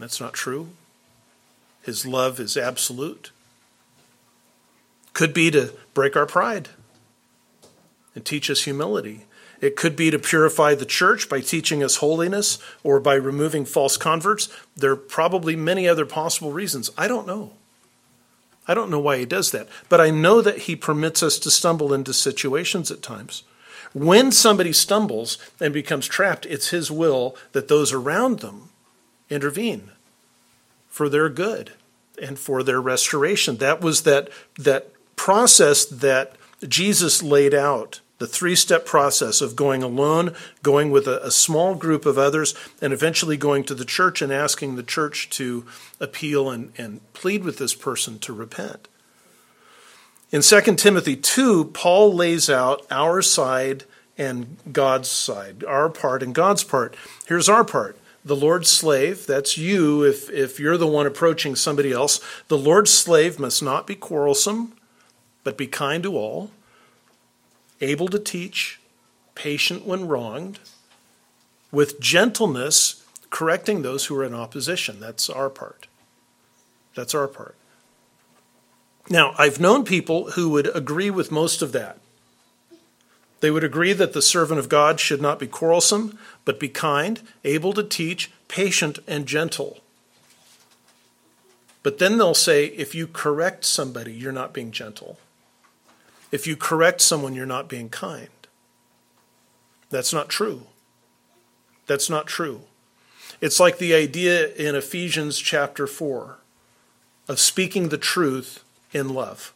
That's 0.00 0.20
not 0.20 0.32
true. 0.32 0.70
His 1.82 2.04
love 2.04 2.40
is 2.40 2.56
absolute. 2.56 3.30
Could 5.12 5.32
be 5.32 5.50
to 5.52 5.72
break 5.94 6.16
our 6.16 6.26
pride 6.26 6.70
and 8.14 8.24
teach 8.24 8.50
us 8.50 8.64
humility. 8.64 9.24
It 9.60 9.76
could 9.76 9.96
be 9.96 10.10
to 10.10 10.18
purify 10.18 10.74
the 10.74 10.86
church 10.86 11.28
by 11.28 11.40
teaching 11.40 11.82
us 11.82 11.96
holiness 11.96 12.58
or 12.84 13.00
by 13.00 13.14
removing 13.14 13.64
false 13.64 13.96
converts. 13.96 14.48
There 14.76 14.92
are 14.92 14.96
probably 14.96 15.56
many 15.56 15.88
other 15.88 16.06
possible 16.06 16.52
reasons. 16.52 16.90
I 16.96 17.08
don't 17.08 17.26
know. 17.26 17.52
I 18.68 18.74
don't 18.74 18.90
know 18.90 19.00
why 19.00 19.18
he 19.18 19.24
does 19.24 19.50
that. 19.50 19.68
But 19.88 20.00
I 20.00 20.10
know 20.10 20.40
that 20.42 20.60
he 20.60 20.76
permits 20.76 21.22
us 21.22 21.38
to 21.40 21.50
stumble 21.50 21.92
into 21.92 22.12
situations 22.12 22.90
at 22.90 23.02
times. 23.02 23.42
When 23.94 24.30
somebody 24.30 24.72
stumbles 24.72 25.38
and 25.58 25.72
becomes 25.72 26.06
trapped, 26.06 26.46
it's 26.46 26.68
his 26.68 26.90
will 26.90 27.34
that 27.52 27.68
those 27.68 27.92
around 27.92 28.40
them 28.40 28.68
intervene 29.30 29.90
for 30.88 31.08
their 31.08 31.28
good 31.28 31.72
and 32.20 32.38
for 32.38 32.62
their 32.62 32.80
restoration. 32.80 33.56
That 33.56 33.80
was 33.80 34.02
that, 34.02 34.28
that 34.58 34.92
process 35.16 35.84
that 35.86 36.36
Jesus 36.68 37.22
laid 37.22 37.54
out 37.54 38.00
the 38.18 38.26
three 38.26 38.56
step 38.56 38.84
process 38.84 39.40
of 39.40 39.56
going 39.56 39.82
alone, 39.82 40.34
going 40.62 40.90
with 40.90 41.06
a, 41.06 41.24
a, 41.24 41.30
small 41.30 41.74
group 41.74 42.04
of 42.04 42.18
others, 42.18 42.54
and 42.82 42.92
eventually 42.92 43.36
going 43.36 43.64
to 43.64 43.74
the 43.74 43.84
church 43.84 44.20
and 44.20 44.32
asking 44.32 44.76
the 44.76 44.82
church 44.82 45.30
to 45.30 45.64
appeal 46.00 46.50
and, 46.50 46.72
and 46.76 47.00
plead 47.12 47.44
with 47.44 47.58
this 47.58 47.74
person 47.74 48.18
to 48.18 48.32
repent. 48.32 48.88
In 50.30 50.42
2 50.42 50.60
Timothy 50.74 51.16
2, 51.16 51.66
Paul 51.66 52.12
lays 52.12 52.50
out 52.50 52.84
our 52.90 53.22
side 53.22 53.84
and 54.18 54.56
God's 54.72 55.08
side, 55.08 55.64
our 55.64 55.88
part 55.88 56.22
and 56.22 56.34
God's 56.34 56.64
part. 56.64 56.96
Here's 57.26 57.48
our 57.48 57.64
part. 57.64 57.96
The 58.24 58.36
Lord's 58.36 58.68
slave, 58.68 59.26
that's 59.26 59.56
you 59.56 60.04
if, 60.04 60.28
if 60.28 60.58
you're 60.58 60.76
the 60.76 60.88
one 60.88 61.06
approaching 61.06 61.54
somebody 61.54 61.92
else. 61.92 62.20
The 62.48 62.58
Lord's 62.58 62.90
slave 62.90 63.38
must 63.38 63.62
not 63.62 63.86
be 63.86 63.94
quarrelsome, 63.94 64.74
but 65.44 65.56
be 65.56 65.68
kind 65.68 66.02
to 66.02 66.16
all 66.16 66.50
able 67.80 68.08
to 68.08 68.18
teach, 68.18 68.80
patient 69.34 69.86
when 69.86 70.08
wronged, 70.08 70.58
with 71.70 72.00
gentleness, 72.00 73.04
correcting 73.30 73.82
those 73.82 74.06
who 74.06 74.16
are 74.16 74.24
in 74.24 74.34
opposition. 74.34 75.00
That's 75.00 75.28
our 75.28 75.50
part. 75.50 75.86
That's 76.94 77.14
our 77.14 77.28
part. 77.28 77.54
Now, 79.10 79.34
I've 79.38 79.60
known 79.60 79.84
people 79.84 80.32
who 80.32 80.50
would 80.50 80.74
agree 80.74 81.10
with 81.10 81.30
most 81.30 81.62
of 81.62 81.72
that. 81.72 81.98
They 83.40 83.50
would 83.50 83.64
agree 83.64 83.92
that 83.92 84.12
the 84.12 84.22
servant 84.22 84.58
of 84.58 84.68
God 84.68 84.98
should 84.98 85.22
not 85.22 85.38
be 85.38 85.46
quarrelsome, 85.46 86.18
but 86.44 86.58
be 86.58 86.68
kind, 86.68 87.22
able 87.44 87.72
to 87.74 87.84
teach, 87.84 88.30
patient, 88.48 88.98
and 89.06 89.26
gentle. 89.26 89.78
But 91.82 91.98
then 91.98 92.18
they'll 92.18 92.34
say, 92.34 92.66
if 92.66 92.94
you 92.94 93.06
correct 93.06 93.64
somebody, 93.64 94.12
you're 94.12 94.32
not 94.32 94.52
being 94.52 94.72
gentle. 94.72 95.18
If 96.30 96.46
you 96.46 96.56
correct 96.56 97.00
someone, 97.00 97.34
you're 97.34 97.46
not 97.46 97.68
being 97.68 97.88
kind. 97.88 98.28
That's 99.90 100.12
not 100.12 100.28
true. 100.28 100.62
That's 101.86 102.10
not 102.10 102.26
true. 102.26 102.62
It's 103.40 103.60
like 103.60 103.78
the 103.78 103.94
idea 103.94 104.52
in 104.54 104.74
Ephesians 104.74 105.38
chapter 105.38 105.86
4 105.86 106.38
of 107.28 107.38
speaking 107.38 107.88
the 107.88 107.98
truth 107.98 108.62
in 108.92 109.14
love. 109.14 109.54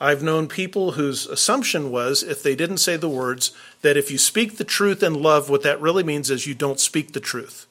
I've 0.00 0.22
known 0.22 0.46
people 0.46 0.92
whose 0.92 1.26
assumption 1.26 1.90
was, 1.90 2.22
if 2.22 2.42
they 2.42 2.54
didn't 2.54 2.78
say 2.78 2.96
the 2.96 3.08
words, 3.08 3.50
that 3.82 3.96
if 3.96 4.10
you 4.10 4.18
speak 4.18 4.56
the 4.56 4.64
truth 4.64 5.02
in 5.02 5.14
love, 5.14 5.50
what 5.50 5.64
that 5.64 5.80
really 5.80 6.04
means 6.04 6.30
is 6.30 6.46
you 6.46 6.54
don't 6.54 6.78
speak 6.78 7.12
the 7.12 7.20
truth. 7.20 7.66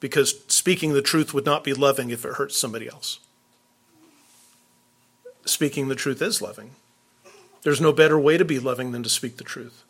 Because 0.00 0.42
speaking 0.48 0.94
the 0.94 1.02
truth 1.02 1.34
would 1.34 1.44
not 1.44 1.62
be 1.62 1.74
loving 1.74 2.10
if 2.10 2.24
it 2.24 2.34
hurts 2.34 2.56
somebody 2.56 2.88
else 2.88 3.20
speaking 5.48 5.88
the 5.88 5.94
truth 5.94 6.22
is 6.22 6.42
loving. 6.42 6.72
There's 7.62 7.80
no 7.80 7.92
better 7.92 8.18
way 8.18 8.36
to 8.36 8.44
be 8.44 8.58
loving 8.58 8.92
than 8.92 9.02
to 9.02 9.08
speak 9.08 9.36
the 9.36 9.44
truth. 9.44 9.84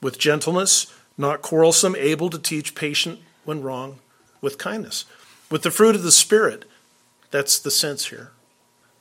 With 0.00 0.18
gentleness, 0.18 0.92
not 1.16 1.42
quarrelsome, 1.42 1.96
able 1.96 2.30
to 2.30 2.38
teach, 2.38 2.74
patient 2.74 3.20
when 3.44 3.62
wrong, 3.62 3.98
with 4.40 4.58
kindness. 4.58 5.04
With 5.50 5.62
the 5.62 5.70
fruit 5.70 5.96
of 5.96 6.02
the 6.02 6.12
Spirit, 6.12 6.64
that's 7.30 7.58
the 7.58 7.70
sense 7.70 8.06
here. 8.06 8.30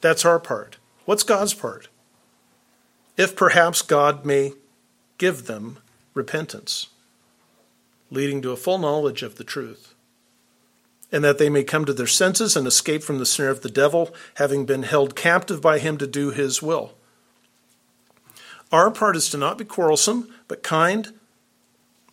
That's 0.01 0.25
our 0.25 0.39
part. 0.39 0.77
What's 1.05 1.23
God's 1.23 1.53
part? 1.53 1.87
If 3.15 3.35
perhaps 3.35 3.81
God 3.81 4.25
may 4.25 4.53
give 5.17 5.45
them 5.45 5.77
repentance, 6.13 6.87
leading 8.09 8.41
to 8.41 8.51
a 8.51 8.57
full 8.57 8.77
knowledge 8.77 9.23
of 9.23 9.35
the 9.35 9.43
truth 9.43 9.92
and 11.13 11.23
that 11.23 11.37
they 11.37 11.47
may 11.47 11.63
come 11.63 11.85
to 11.85 11.93
their 11.93 12.07
senses 12.07 12.57
and 12.57 12.65
escape 12.65 13.03
from 13.03 13.19
the 13.19 13.25
snare 13.25 13.51
of 13.51 13.61
the 13.61 13.69
devil, 13.69 14.13
having 14.35 14.65
been 14.65 14.81
held 14.81 15.15
captive 15.15 15.61
by 15.61 15.77
him 15.77 15.95
to 15.99 16.07
do 16.07 16.31
his 16.31 16.61
will. 16.61 16.95
Our 18.71 18.89
part 18.89 19.15
is 19.15 19.29
to 19.29 19.37
not 19.37 19.59
be 19.59 19.63
quarrelsome, 19.63 20.33
but 20.47 20.63
kind, 20.63 21.13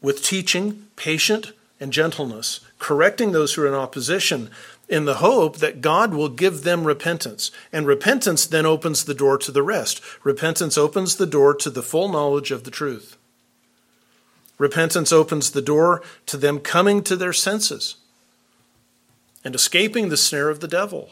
with 0.02 0.23
teaching, 0.23 0.88
patient, 0.97 1.52
and 1.80 1.95
gentleness, 1.95 2.61
correcting 2.78 3.33
those 3.33 3.54
who 3.54 3.62
are 3.62 3.66
in 3.66 3.73
opposition, 3.73 4.50
in 4.87 5.07
the 5.07 5.14
hope 5.14 5.57
that 5.59 5.80
God 5.80 6.12
will 6.12 6.28
give 6.28 6.62
them 6.62 6.85
repentance. 6.85 7.50
And 7.73 7.87
repentance 7.87 8.45
then 8.45 8.66
opens 8.66 9.04
the 9.04 9.14
door 9.14 9.38
to 9.38 9.50
the 9.50 9.62
rest. 9.62 10.02
Repentance 10.25 10.76
opens 10.76 11.16
the 11.16 11.26
door 11.26 11.54
to 11.54 11.71
the 11.71 11.83
full 11.83 12.11
knowledge 12.11 12.50
of 12.50 12.64
the 12.64 12.71
truth. 12.71 13.16
Repentance 14.59 15.11
opens 15.11 15.52
the 15.52 15.62
door 15.62 16.02
to 16.26 16.37
them 16.37 16.59
coming 16.59 17.02
to 17.04 17.16
their 17.16 17.33
senses 17.33 17.97
and 19.44 19.54
escaping 19.54 20.09
the 20.09 20.16
snare 20.16 20.49
of 20.49 20.61
the 20.61 20.68
devil. 20.68 21.11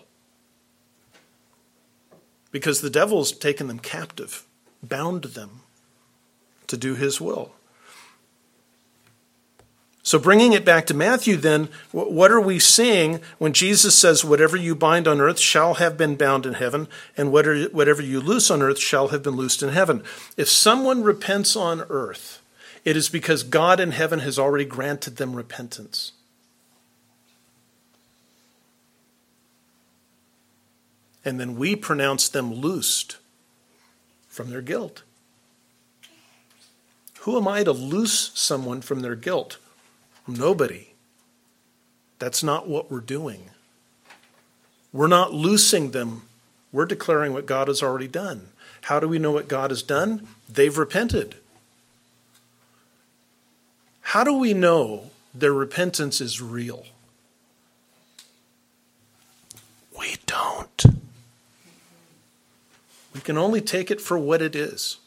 Because 2.51 2.81
the 2.81 2.91
devil's 2.91 3.33
taken 3.33 3.69
them 3.69 3.79
captive, 3.79 4.47
bound 4.83 5.25
them 5.25 5.61
to 6.67 6.77
do 6.77 6.95
his 6.95 7.21
will. 7.21 7.53
So, 10.09 10.19
bringing 10.19 10.55
it 10.55 10.65
back 10.65 10.87
to 10.87 10.95
Matthew, 10.95 11.37
then, 11.37 11.69
what 11.93 12.31
are 12.31 12.41
we 12.41 12.59
seeing 12.59 13.21
when 13.37 13.53
Jesus 13.53 13.95
says, 13.95 14.25
Whatever 14.25 14.57
you 14.57 14.75
bind 14.75 15.07
on 15.07 15.21
earth 15.21 15.39
shall 15.39 15.75
have 15.75 15.99
been 15.99 16.17
bound 16.17 16.47
in 16.47 16.55
heaven, 16.55 16.89
and 17.15 17.31
whatever 17.31 18.01
you 18.01 18.19
loose 18.19 18.51
on 18.51 18.63
earth 18.63 18.79
shall 18.79 19.09
have 19.09 19.23
been 19.23 19.37
loosed 19.37 19.63
in 19.63 19.69
heaven? 19.69 20.03
If 20.39 20.49
someone 20.49 21.03
repents 21.03 21.57
on 21.57 21.83
earth, 21.91 22.41
it 22.87 22.97
is 22.97 23.11
because 23.11 23.43
God 23.43 23.81
in 23.81 23.91
heaven 23.91 24.21
has 24.21 24.39
already 24.39 24.65
granted 24.65 25.17
them 25.17 25.37
repentance. 25.37 26.13
And 31.25 31.39
then 31.39 31.57
we 31.57 31.77
pronounce 31.77 32.29
them 32.29 32.53
loosed 32.53 33.17
from 34.29 34.51
their 34.51 34.63
guilt. 34.63 35.03
Who 37.21 37.37
am 37.37 37.49
I 37.49 37.65
to 37.65 37.73
loose 37.73 38.31
someone 38.35 38.81
from 38.81 39.01
their 39.01 39.17
guilt? 39.17 39.59
Nobody. 40.27 40.95
That's 42.19 42.43
not 42.43 42.69
what 42.69 42.91
we're 42.91 43.01
doing. 43.01 43.51
We're 44.93 45.07
not 45.07 45.35
loosing 45.35 45.91
them, 45.91 46.23
we're 46.73 46.87
declaring 46.87 47.33
what 47.33 47.47
God 47.47 47.69
has 47.69 47.83
already 47.83 48.09
done. 48.09 48.49
How 48.83 49.01
do 49.01 49.09
we 49.09 49.19
know 49.19 49.33
what 49.33 49.49
God 49.49 49.71
has 49.71 49.83
done? 49.83 50.27
They've 50.49 50.77
repented. 50.77 51.37
How 54.01 54.25
do 54.25 54.33
we 54.33 54.55
know 54.55 55.11
their 55.35 55.53
repentance 55.53 56.21
is 56.21 56.41
real? 56.41 56.87
We 59.99 60.17
don't. 60.25 60.85
We 63.15 63.21
can 63.21 63.39
only 63.39 63.61
take 63.61 63.91
it 63.91 64.01
for 64.01 64.19
what 64.19 64.43
it 64.43 64.55
is. 64.55 64.99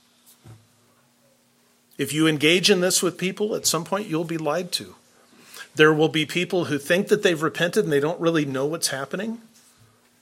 If 1.98 2.14
you 2.14 2.28
engage 2.28 2.70
in 2.70 2.82
this 2.82 3.04
with 3.04 3.18
people, 3.18 3.56
at 3.56 3.68
some 3.68 3.84
point 3.84 4.08
you'll 4.08 4.24
be 4.24 4.38
lied 4.38 4.72
to. 4.74 4.96
There 5.76 5.94
will 5.94 6.10
be 6.10 6.26
people 6.26 6.66
who 6.66 6.78
think 6.78 7.08
that 7.08 7.24
they've 7.24 7.42
repented 7.42 7.84
and 7.84 7.94
they 7.94 8.00
don't 8.00 8.20
really 8.20 8.46
know 8.46 8.66
what's 8.66 8.88
happening. 8.88 9.40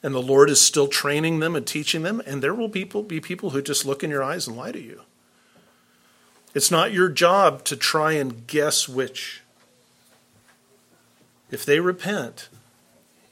And 0.03 0.13
the 0.13 0.21
Lord 0.21 0.49
is 0.49 0.61
still 0.61 0.87
training 0.87 1.39
them 1.39 1.55
and 1.55 1.65
teaching 1.65 2.03
them. 2.03 2.21
And 2.25 2.41
there 2.41 2.53
will 2.53 2.69
people, 2.69 3.03
be 3.03 3.19
people 3.19 3.51
who 3.51 3.61
just 3.61 3.85
look 3.85 4.03
in 4.03 4.09
your 4.09 4.23
eyes 4.23 4.47
and 4.47 4.55
lie 4.55 4.71
to 4.71 4.81
you. 4.81 5.01
It's 6.53 6.71
not 6.71 6.93
your 6.93 7.09
job 7.09 7.63
to 7.65 7.75
try 7.75 8.13
and 8.13 8.47
guess 8.47 8.87
which. 8.89 9.41
If 11.51 11.65
they 11.65 11.79
repent, 11.79 12.49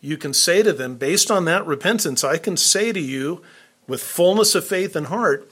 you 0.02 0.18
can 0.18 0.34
say 0.34 0.64
to 0.64 0.74
them, 0.74 0.96
based 0.96 1.30
on 1.30 1.46
that 1.46 1.66
repentance, 1.66 2.24
I 2.24 2.38
can 2.38 2.58
say 2.58 2.92
to 2.92 3.00
you, 3.00 3.42
with 3.88 4.04
fullness 4.04 4.56
of 4.56 4.68
faith 4.68 4.96
and 4.96 5.08
heart 5.08 5.50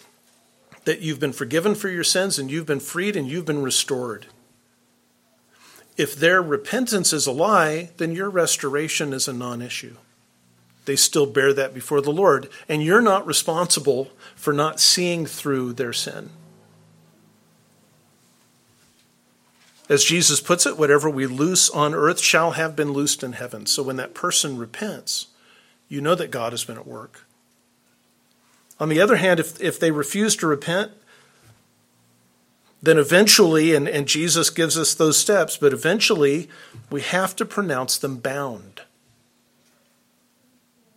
that 0.83 1.01
you've 1.01 1.19
been 1.19 1.33
forgiven 1.33 1.75
for 1.75 1.89
your 1.89 2.03
sins 2.03 2.37
and 2.37 2.51
you've 2.51 2.65
been 2.65 2.79
freed 2.79 3.15
and 3.15 3.27
you've 3.27 3.45
been 3.45 3.63
restored. 3.63 4.27
If 5.97 6.15
their 6.15 6.41
repentance 6.41 7.13
is 7.13 7.25
a 7.25 7.31
lie, 7.31 7.91
then 7.97 8.13
your 8.13 8.29
restoration 8.29 9.13
is 9.13 9.27
a 9.27 9.33
non 9.33 9.61
issue. 9.61 9.95
They 10.85 10.95
still 10.95 11.25
bear 11.25 11.53
that 11.53 11.73
before 11.73 12.01
the 12.01 12.11
Lord, 12.11 12.47
and 12.69 12.83
you're 12.83 13.01
not 13.01 13.25
responsible 13.25 14.11
for 14.35 14.53
not 14.53 14.79
seeing 14.79 15.25
through 15.25 15.73
their 15.73 15.93
sin. 15.93 16.29
As 19.87 20.03
Jesus 20.03 20.41
puts 20.41 20.65
it, 20.65 20.77
whatever 20.77 21.09
we 21.09 21.25
loose 21.25 21.69
on 21.69 21.93
earth 21.93 22.19
shall 22.19 22.51
have 22.51 22.75
been 22.75 22.91
loosed 22.91 23.23
in 23.23 23.33
heaven. 23.33 23.65
So 23.65 23.83
when 23.83 23.97
that 23.97 24.13
person 24.13 24.57
repents, 24.57 25.27
you 25.87 26.01
know 26.01 26.15
that 26.15 26.31
God 26.31 26.53
has 26.53 26.63
been 26.63 26.77
at 26.77 26.87
work. 26.87 27.24
On 28.79 28.89
the 28.89 28.99
other 28.99 29.15
hand, 29.15 29.39
if, 29.39 29.61
if 29.61 29.79
they 29.79 29.91
refuse 29.91 30.35
to 30.37 30.47
repent, 30.47 30.91
then 32.81 32.97
eventually, 32.97 33.73
and, 33.73 33.87
and 33.87 34.07
Jesus 34.07 34.49
gives 34.49 34.77
us 34.77 34.93
those 34.93 35.17
steps, 35.17 35.57
but 35.57 35.73
eventually 35.73 36.49
we 36.91 37.01
have 37.01 37.35
to 37.37 37.45
pronounce 37.45 37.97
them 37.97 38.17
bound. 38.17 38.81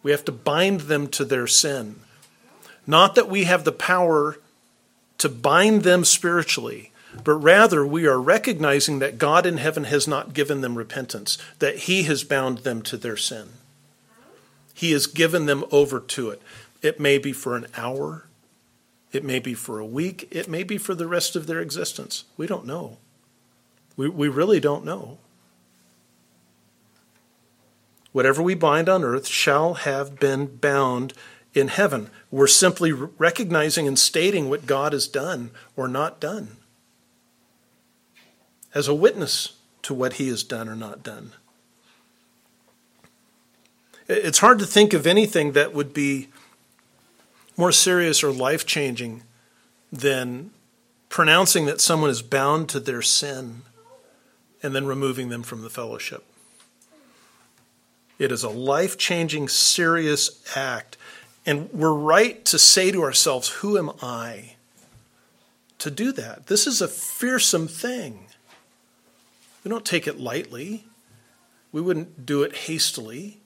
We 0.02 0.10
have 0.10 0.24
to 0.26 0.32
bind 0.32 0.82
them 0.82 1.08
to 1.08 1.24
their 1.24 1.46
sin. 1.46 2.00
Not 2.86 3.14
that 3.14 3.28
we 3.28 3.44
have 3.44 3.64
the 3.64 3.72
power 3.72 4.38
to 5.18 5.28
bind 5.28 5.82
them 5.82 6.04
spiritually, 6.04 6.92
but 7.24 7.34
rather 7.34 7.86
we 7.86 8.06
are 8.06 8.20
recognizing 8.20 8.98
that 8.98 9.18
God 9.18 9.46
in 9.46 9.56
heaven 9.56 9.84
has 9.84 10.06
not 10.06 10.34
given 10.34 10.60
them 10.60 10.76
repentance, 10.76 11.38
that 11.58 11.78
He 11.80 12.04
has 12.04 12.22
bound 12.24 12.58
them 12.58 12.82
to 12.82 12.96
their 12.96 13.16
sin. 13.16 13.48
He 14.74 14.92
has 14.92 15.06
given 15.06 15.46
them 15.46 15.64
over 15.72 15.98
to 16.00 16.30
it. 16.30 16.40
It 16.82 17.00
may 17.00 17.18
be 17.18 17.32
for 17.32 17.56
an 17.56 17.66
hour, 17.76 18.26
it 19.12 19.24
may 19.24 19.38
be 19.38 19.54
for 19.54 19.78
a 19.78 19.86
week, 19.86 20.28
it 20.30 20.48
may 20.48 20.62
be 20.62 20.78
for 20.78 20.94
the 20.94 21.08
rest 21.08 21.34
of 21.34 21.46
their 21.46 21.60
existence. 21.60 22.24
We 22.36 22.46
don't 22.46 22.66
know. 22.66 22.98
We, 23.96 24.08
we 24.08 24.28
really 24.28 24.60
don't 24.60 24.84
know. 24.84 25.18
Whatever 28.12 28.42
we 28.42 28.54
bind 28.54 28.88
on 28.88 29.04
earth 29.04 29.26
shall 29.26 29.74
have 29.74 30.18
been 30.18 30.56
bound 30.56 31.12
in 31.52 31.68
heaven. 31.68 32.10
We're 32.30 32.46
simply 32.46 32.92
recognizing 32.92 33.86
and 33.86 33.98
stating 33.98 34.48
what 34.48 34.66
God 34.66 34.92
has 34.92 35.08
done 35.08 35.50
or 35.76 35.88
not 35.88 36.20
done 36.20 36.56
as 38.74 38.88
a 38.88 38.94
witness 38.94 39.54
to 39.82 39.94
what 39.94 40.14
he 40.14 40.28
has 40.28 40.42
done 40.42 40.68
or 40.68 40.76
not 40.76 41.02
done. 41.02 41.32
It's 44.06 44.38
hard 44.38 44.58
to 44.60 44.66
think 44.66 44.92
of 44.94 45.06
anything 45.06 45.52
that 45.52 45.74
would 45.74 45.92
be 45.92 46.28
more 47.58 47.72
serious 47.72 48.22
or 48.22 48.30
life 48.30 48.64
changing 48.64 49.24
than 49.92 50.50
pronouncing 51.08 51.66
that 51.66 51.80
someone 51.80 52.08
is 52.08 52.22
bound 52.22 52.68
to 52.70 52.80
their 52.80 53.02
sin 53.02 53.62
and 54.62 54.74
then 54.74 54.86
removing 54.86 55.28
them 55.28 55.42
from 55.42 55.62
the 55.62 55.70
fellowship. 55.70 56.24
It 58.18 58.32
is 58.32 58.42
a 58.42 58.48
life 58.48 58.96
changing, 58.96 59.48
serious 59.48 60.42
act. 60.56 60.96
And 61.44 61.70
we're 61.72 61.92
right 61.92 62.44
to 62.46 62.58
say 62.58 62.90
to 62.90 63.02
ourselves, 63.02 63.48
Who 63.48 63.76
am 63.76 63.90
I 64.02 64.56
to 65.78 65.90
do 65.90 66.12
that? 66.12 66.46
This 66.46 66.66
is 66.66 66.80
a 66.80 66.88
fearsome 66.88 67.68
thing. 67.68 68.26
We 69.64 69.68
don't 69.68 69.84
take 69.84 70.06
it 70.06 70.20
lightly. 70.20 70.84
We 71.72 71.80
wouldn't 71.80 72.24
do 72.24 72.42
it 72.42 72.54
hastily. 72.54 73.37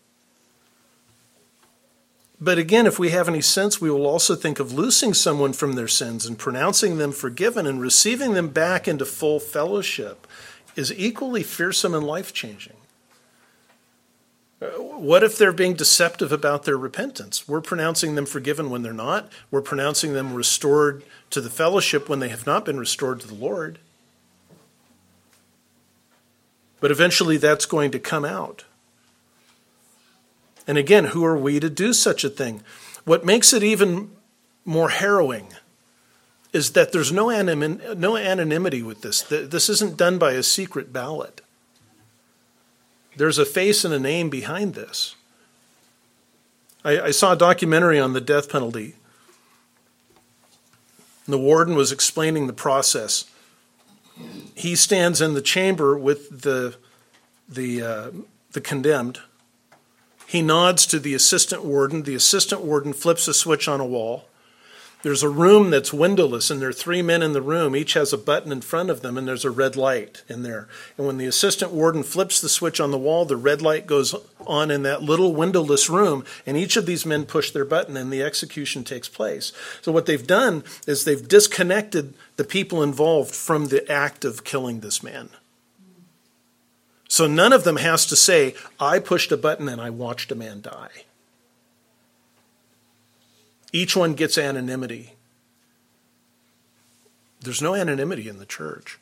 But 2.42 2.58
again, 2.58 2.88
if 2.88 2.99
we 2.99 3.11
have 3.11 3.28
any 3.28 3.40
sense, 3.40 3.80
we 3.80 3.88
will 3.88 4.04
also 4.04 4.34
think 4.34 4.58
of 4.58 4.72
loosing 4.72 5.14
someone 5.14 5.52
from 5.52 5.75
their 5.75 5.87
sins 5.87 6.26
and 6.26 6.37
pronouncing 6.37 6.99
them 6.99 7.12
forgiven 7.12 7.68
and 7.68 7.80
receiving 7.80 8.34
them 8.34 8.49
back 8.49 8.88
into 8.88 9.04
full 9.04 9.38
fellowship 9.38 10.26
is 10.75 10.92
equally 10.92 11.44
fearsome 11.44 11.94
and 11.94 12.04
life 12.04 12.34
changing. 12.34 12.72
Uh, 14.61 14.66
what 14.80 15.22
if 15.22 15.38
they're 15.38 15.52
being 15.52 15.75
deceptive 15.75 16.32
about 16.32 16.64
their 16.64 16.76
repentance? 16.76 17.46
We're 17.46 17.61
pronouncing 17.61 18.16
them 18.16 18.26
forgiven 18.26 18.70
when 18.70 18.82
they're 18.82 18.92
not. 18.92 19.30
We're 19.52 19.62
pronouncing 19.62 20.12
them 20.12 20.34
restored 20.34 21.05
to 21.31 21.40
the 21.40 21.48
fellowship 21.48 22.09
when 22.09 22.18
they 22.18 22.31
have 22.31 22.44
not 22.44 22.64
been 22.64 22.76
restored 22.76 23.20
to 23.20 23.28
the 23.28 23.35
Lord. 23.35 23.78
But 26.81 26.90
eventually 26.90 27.37
that's 27.37 27.66
going 27.66 27.92
to 27.92 28.00
come 28.00 28.24
out. 28.24 28.64
And 30.66 30.79
again, 30.79 31.07
who 31.07 31.25
are 31.25 31.37
we 31.37 31.61
to 31.61 31.70
do 31.70 31.92
such 31.92 32.25
a 32.25 32.31
thing? 32.31 32.62
What 33.05 33.25
makes 33.25 33.53
it 33.53 33.62
even 33.62 34.11
more 34.64 34.90
harrowing 34.90 35.48
is 36.53 36.72
that 36.72 36.92
there's 36.92 37.11
no, 37.11 37.31
anim- 37.31 37.81
no 37.96 38.16
anonymity 38.16 38.83
with 38.83 39.01
this. 39.03 39.22
This 39.22 39.68
isn't 39.68 39.96
done 39.96 40.18
by 40.18 40.33
a 40.33 40.42
secret 40.42 40.92
ballot. 40.92 41.40
There's 43.16 43.38
a 43.38 43.44
face 43.44 43.85
and 43.85 43.92
a 43.92 43.98
name 43.98 44.31
behind 44.31 44.75
this. 44.75 45.16
I, 46.85 47.01
I 47.01 47.11
saw 47.11 47.33
a 47.33 47.37
documentary 47.37 47.98
on 47.98 48.12
the 48.12 48.20
death 48.20 48.51
penalty. 48.51 48.94
The 51.27 51.38
warden 51.38 51.75
was 51.75 51.92
explaining 51.92 52.46
the 52.46 52.53
process 52.53 53.25
he 54.55 54.77
stands 54.77 55.20
in 55.20 55.35
the 55.35 55.42
chamber 55.42 55.96
with 55.96 56.42
the 56.42 56.77
the 57.48 57.83
uh, 57.83 58.11
the 58.53 58.61
condemned. 58.61 59.20
He 60.33 60.40
nods 60.40 60.87
to 60.87 60.99
the 60.99 61.12
assistant 61.12 61.62
warden. 61.62 62.05
The 62.05 62.14
assistant 62.14 62.62
warden 62.62 62.95
flips 62.95 63.29
a 63.29 63.35
switch 63.35 63.68
on 63.68 63.81
a 63.81 63.85
wall. 63.85 64.31
There's 65.03 65.23
a 65.23 65.29
room 65.29 65.68
that's 65.68 65.92
windowless, 65.92 66.51
and 66.51 66.59
there 66.59 66.71
are 66.71 66.73
three 66.73 67.03
men 67.03 67.21
in 67.23 67.35
the 67.35 67.42
room. 67.42 67.77
Each 67.77 67.92
has 67.92 68.14
a 68.14 68.16
button 68.16 68.51
in 68.51 68.62
front 68.62 68.88
of 68.88 69.03
them, 69.03 69.18
and 69.18 69.29
there's 69.29 69.45
a 69.45 69.51
red 69.51 69.77
light 69.77 70.23
in 70.31 70.42
there. 70.42 70.68
And 70.97 71.07
when 71.07 71.18
the 71.18 71.27
assistant 71.27 71.73
warden 71.73 72.03
flips 72.03 72.40
the 72.40 72.49
switch 72.49 72.81
on 72.81 72.92
the 72.92 72.99
wall, 72.99 73.27
the 73.27 73.37
red 73.37 73.61
light 73.61 73.87
goes 73.87 74.14
on 74.47 74.71
in 74.71 74.85
that 74.85 75.03
little 75.03 75.35
windowless 75.35 75.90
room, 75.90 76.25
and 76.47 76.57
each 76.57 76.79
of 76.79 76.87
these 76.87 77.05
men 77.05 77.27
push 77.27 77.51
their 77.51 77.66
button, 77.66 77.99
and 77.99 78.11
the 78.11 78.23
execution 78.23 78.85
takes 78.85 79.11
place. 79.11 79.53
So, 79.83 79.92
what 79.92 80.07
they've 80.07 80.27
done 80.27 80.64
is 80.87 81.05
they've 81.05 81.29
disconnected 81.29 82.14
the 82.37 82.45
people 82.45 82.83
involved 82.83 83.35
from 83.35 83.66
the 83.66 83.87
act 83.92 84.25
of 84.25 84.45
killing 84.45 84.81
this 84.81 85.03
man. 85.03 85.29
So, 87.12 87.27
none 87.27 87.53
of 87.53 87.64
them 87.64 87.77
has 87.77 88.07
to 88.07 88.16
say, 88.16 88.55
I 88.81 88.98
pushed 88.98 89.33
a 89.33 89.37
button 89.37 89.68
and 89.68 89.83
I 89.83 89.90
watched 89.90 90.33
a 90.33 90.35
man 90.35 90.62
die. 90.62 91.05
Each 93.70 93.94
one 93.94 94.14
gets 94.14 94.38
anonymity. 94.38 95.12
There's 97.38 97.61
no 97.61 97.75
anonymity 97.75 98.31
in 98.31 98.38
the 98.38 98.46
church. 98.46 98.98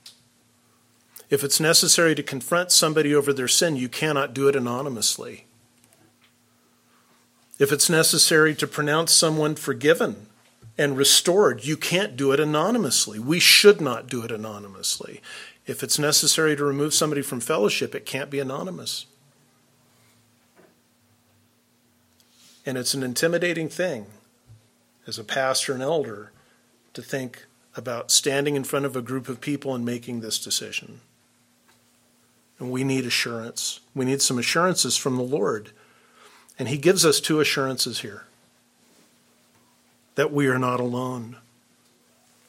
If 1.28 1.44
it's 1.44 1.60
necessary 1.60 2.16
to 2.16 2.22
confront 2.24 2.72
somebody 2.72 3.14
over 3.14 3.32
their 3.32 3.46
sin, 3.46 3.76
you 3.76 3.88
cannot 3.88 4.34
do 4.34 4.48
it 4.48 4.56
anonymously. 4.56 5.46
If 7.60 7.70
it's 7.70 7.88
necessary 7.88 8.56
to 8.56 8.66
pronounce 8.66 9.12
someone 9.12 9.54
forgiven 9.54 10.26
and 10.78 10.96
restored, 10.96 11.64
you 11.64 11.76
can't 11.76 12.16
do 12.16 12.32
it 12.32 12.40
anonymously. 12.40 13.18
We 13.18 13.38
should 13.38 13.80
not 13.80 14.06
do 14.06 14.22
it 14.22 14.30
anonymously. 14.30 15.20
If 15.66 15.82
it's 15.82 15.98
necessary 15.98 16.56
to 16.56 16.64
remove 16.64 16.94
somebody 16.94 17.22
from 17.22 17.40
fellowship, 17.40 17.94
it 17.94 18.06
can't 18.06 18.30
be 18.30 18.40
anonymous. 18.40 19.06
And 22.64 22.76
it's 22.78 22.94
an 22.94 23.02
intimidating 23.02 23.68
thing 23.68 24.06
as 25.06 25.18
a 25.18 25.24
pastor 25.24 25.72
and 25.72 25.82
elder 25.82 26.32
to 26.94 27.02
think 27.02 27.46
about 27.76 28.10
standing 28.10 28.56
in 28.56 28.64
front 28.64 28.84
of 28.84 28.96
a 28.96 29.02
group 29.02 29.28
of 29.28 29.40
people 29.40 29.74
and 29.74 29.84
making 29.84 30.20
this 30.20 30.38
decision. 30.38 31.00
And 32.58 32.70
we 32.70 32.84
need 32.84 33.06
assurance. 33.06 33.80
We 33.94 34.04
need 34.04 34.20
some 34.20 34.38
assurances 34.38 34.96
from 34.96 35.16
the 35.16 35.22
Lord. 35.22 35.70
And 36.58 36.68
He 36.68 36.76
gives 36.76 37.06
us 37.06 37.20
two 37.20 37.40
assurances 37.40 38.00
here 38.00 38.24
that 40.20 40.30
we 40.30 40.48
are 40.48 40.58
not 40.58 40.80
alone. 40.80 41.38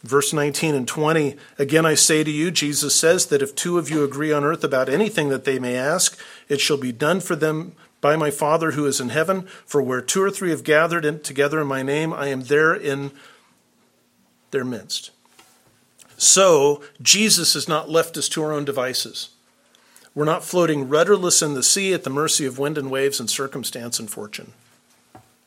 Verse 0.03 0.33
19 0.33 0.75
and 0.75 0.85
20 0.85 1.37
Again 1.57 1.85
I 1.85 1.93
say 1.93 2.21
to 2.21 2.29
you, 2.29 2.51
Jesus 2.51 2.93
says 2.93 3.27
that 3.27 3.41
if 3.41 3.55
two 3.55 3.77
of 3.77 3.89
you 3.89 4.03
agree 4.03 4.33
on 4.33 4.43
earth 4.43 4.65
about 4.65 4.89
anything 4.89 5.29
that 5.29 5.45
they 5.45 5.57
may 5.57 5.77
ask, 5.77 6.19
it 6.49 6.59
shall 6.59 6.75
be 6.75 6.91
done 6.91 7.21
for 7.21 7.33
them 7.33 7.71
by 8.01 8.17
my 8.17 8.29
Father 8.29 8.71
who 8.71 8.85
is 8.85 8.99
in 8.99 9.07
heaven. 9.07 9.43
For 9.65 9.81
where 9.81 10.01
two 10.01 10.21
or 10.21 10.29
three 10.29 10.49
have 10.49 10.65
gathered 10.65 11.05
in, 11.05 11.21
together 11.21 11.61
in 11.61 11.67
my 11.67 11.81
name, 11.81 12.11
I 12.11 12.27
am 12.27 12.41
there 12.41 12.73
in 12.73 13.11
their 14.49 14.65
midst. 14.65 15.11
So, 16.17 16.83
Jesus 17.01 17.53
has 17.53 17.69
not 17.69 17.89
left 17.89 18.17
us 18.17 18.27
to 18.29 18.43
our 18.43 18.51
own 18.51 18.65
devices. 18.65 19.29
We're 20.13 20.25
not 20.25 20.43
floating 20.43 20.89
rudderless 20.89 21.41
in 21.41 21.53
the 21.53 21.63
sea 21.63 21.93
at 21.93 22.03
the 22.03 22.09
mercy 22.09 22.45
of 22.45 22.59
wind 22.59 22.77
and 22.77 22.91
waves 22.91 23.21
and 23.21 23.29
circumstance 23.29 23.97
and 23.97 24.09
fortune. 24.09 24.51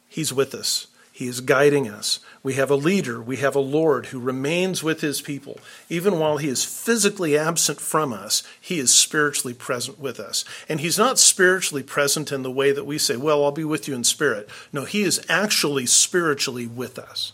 He's 0.08 0.32
with 0.32 0.54
us. 0.54 0.87
He 1.14 1.29
is 1.29 1.40
guiding 1.40 1.88
us. 1.88 2.18
We 2.42 2.55
have 2.55 2.72
a 2.72 2.74
leader, 2.74 3.22
we 3.22 3.37
have 3.37 3.55
a 3.55 3.61
Lord 3.61 4.07
who 4.07 4.18
remains 4.18 4.83
with 4.83 5.00
his 5.00 5.20
people. 5.20 5.61
Even 5.88 6.18
while 6.18 6.38
he 6.38 6.48
is 6.48 6.64
physically 6.64 7.38
absent 7.38 7.81
from 7.81 8.12
us, 8.12 8.42
he 8.61 8.81
is 8.81 8.92
spiritually 8.92 9.55
present 9.55 10.00
with 10.00 10.18
us. 10.18 10.44
And 10.68 10.81
he's 10.81 10.98
not 10.98 11.20
spiritually 11.20 11.85
present 11.85 12.33
in 12.33 12.42
the 12.42 12.50
way 12.50 12.72
that 12.72 12.85
we 12.85 12.98
say, 12.98 13.16
Well, 13.16 13.44
I'll 13.44 13.53
be 13.53 13.62
with 13.62 13.87
you 13.87 13.94
in 13.94 14.03
spirit. 14.03 14.48
No, 14.72 14.87
he 14.87 15.05
is 15.05 15.24
actually 15.29 15.87
spiritually 15.87 16.66
with 16.66 16.98
us. 16.98 17.33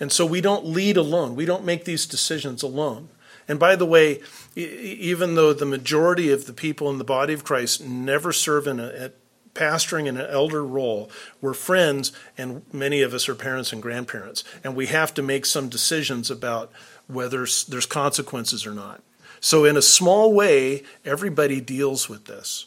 And 0.00 0.10
so 0.10 0.24
we 0.24 0.40
don't 0.40 0.64
lead 0.64 0.96
alone, 0.96 1.36
we 1.36 1.44
don't 1.44 1.66
make 1.66 1.84
these 1.84 2.06
decisions 2.06 2.62
alone. 2.62 3.10
And 3.46 3.58
by 3.58 3.76
the 3.76 3.84
way, 3.84 4.22
even 4.56 5.34
though 5.34 5.52
the 5.52 5.66
majority 5.66 6.32
of 6.32 6.46
the 6.46 6.54
people 6.54 6.88
in 6.88 6.96
the 6.96 7.04
body 7.04 7.34
of 7.34 7.44
Christ 7.44 7.84
never 7.84 8.32
serve 8.32 8.66
in 8.66 8.80
a, 8.80 9.12
pastoring 9.58 10.06
in 10.06 10.16
an 10.16 10.30
elder 10.30 10.64
role, 10.64 11.10
we're 11.40 11.54
friends, 11.54 12.12
and 12.36 12.62
many 12.72 13.02
of 13.02 13.12
us 13.12 13.28
are 13.28 13.34
parents 13.34 13.72
and 13.72 13.82
grandparents, 13.82 14.44
and 14.62 14.76
we 14.76 14.86
have 14.86 15.12
to 15.14 15.22
make 15.22 15.44
some 15.44 15.68
decisions 15.68 16.30
about 16.30 16.70
whether 17.08 17.46
there's 17.68 17.86
consequences 17.86 18.66
or 18.66 18.72
not. 18.72 19.02
So, 19.40 19.64
in 19.64 19.76
a 19.76 19.82
small 19.82 20.32
way, 20.32 20.84
everybody 21.04 21.60
deals 21.60 22.08
with 22.08 22.26
this. 22.26 22.66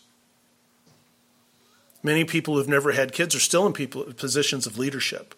Many 2.03 2.25
people 2.25 2.55
who've 2.55 2.67
never 2.67 2.91
had 2.91 3.13
kids 3.13 3.35
are 3.35 3.39
still 3.39 3.65
in 3.67 3.73
people, 3.73 4.03
positions 4.13 4.65
of 4.65 4.77
leadership, 4.77 5.35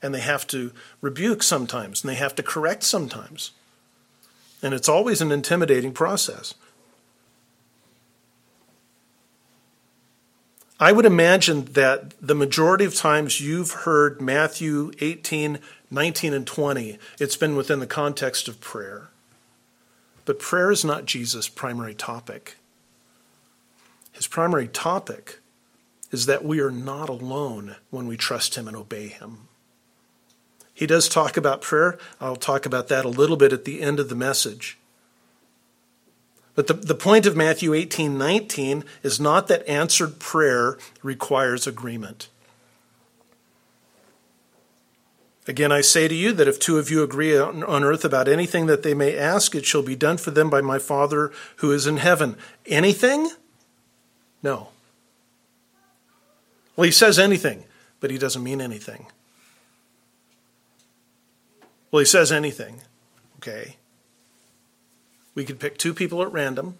and 0.00 0.14
they 0.14 0.20
have 0.20 0.46
to 0.48 0.72
rebuke 1.00 1.42
sometimes, 1.42 2.02
and 2.02 2.10
they 2.10 2.16
have 2.16 2.34
to 2.36 2.42
correct 2.42 2.84
sometimes. 2.84 3.50
And 4.62 4.72
it's 4.72 4.88
always 4.88 5.20
an 5.20 5.32
intimidating 5.32 5.92
process. 5.92 6.54
I 10.80 10.90
would 10.90 11.06
imagine 11.06 11.66
that 11.66 12.14
the 12.20 12.34
majority 12.34 12.84
of 12.84 12.94
times 12.94 13.40
you've 13.40 13.70
heard 13.70 14.20
Matthew 14.20 14.90
18, 15.00 15.60
19, 15.90 16.34
and 16.34 16.46
20, 16.46 16.98
it's 17.20 17.36
been 17.36 17.54
within 17.54 17.78
the 17.78 17.86
context 17.86 18.48
of 18.48 18.60
prayer. 18.60 19.08
But 20.24 20.40
prayer 20.40 20.72
is 20.72 20.84
not 20.84 21.06
Jesus' 21.06 21.48
primary 21.48 21.94
topic. 21.94 22.56
His 24.12 24.26
primary 24.26 24.66
topic 24.66 25.38
is 26.10 26.26
that 26.26 26.44
we 26.44 26.60
are 26.60 26.70
not 26.70 27.08
alone 27.08 27.76
when 27.90 28.08
we 28.08 28.16
trust 28.16 28.56
Him 28.56 28.66
and 28.66 28.76
obey 28.76 29.08
Him. 29.08 29.48
He 30.72 30.86
does 30.86 31.08
talk 31.08 31.36
about 31.36 31.62
prayer. 31.62 31.98
I'll 32.20 32.36
talk 32.36 32.66
about 32.66 32.88
that 32.88 33.04
a 33.04 33.08
little 33.08 33.36
bit 33.36 33.52
at 33.52 33.64
the 33.64 33.80
end 33.80 34.00
of 34.00 34.08
the 34.08 34.16
message. 34.16 34.76
But 36.54 36.68
the, 36.68 36.74
the 36.74 36.94
point 36.94 37.26
of 37.26 37.36
Matthew 37.36 37.74
18 37.74 38.16
19 38.16 38.84
is 39.02 39.18
not 39.18 39.48
that 39.48 39.68
answered 39.68 40.18
prayer 40.18 40.78
requires 41.02 41.66
agreement. 41.66 42.28
Again, 45.46 45.72
I 45.72 45.82
say 45.82 46.08
to 46.08 46.14
you 46.14 46.32
that 46.32 46.48
if 46.48 46.58
two 46.58 46.78
of 46.78 46.90
you 46.90 47.02
agree 47.02 47.36
on 47.38 47.84
earth 47.84 48.04
about 48.04 48.28
anything 48.28 48.64
that 48.66 48.82
they 48.82 48.94
may 48.94 49.14
ask, 49.16 49.54
it 49.54 49.66
shall 49.66 49.82
be 49.82 49.94
done 49.94 50.16
for 50.16 50.30
them 50.30 50.48
by 50.48 50.62
my 50.62 50.78
Father 50.78 51.32
who 51.56 51.70
is 51.70 51.86
in 51.86 51.98
heaven. 51.98 52.36
Anything? 52.64 53.30
No. 54.42 54.68
Well, 56.76 56.86
he 56.86 56.90
says 56.90 57.18
anything, 57.18 57.64
but 58.00 58.10
he 58.10 58.16
doesn't 58.16 58.42
mean 58.42 58.62
anything. 58.62 59.06
Well, 61.90 62.00
he 62.00 62.06
says 62.06 62.32
anything. 62.32 62.80
Okay. 63.36 63.76
We 65.34 65.44
could 65.44 65.58
pick 65.58 65.78
two 65.78 65.94
people 65.94 66.22
at 66.22 66.32
random. 66.32 66.78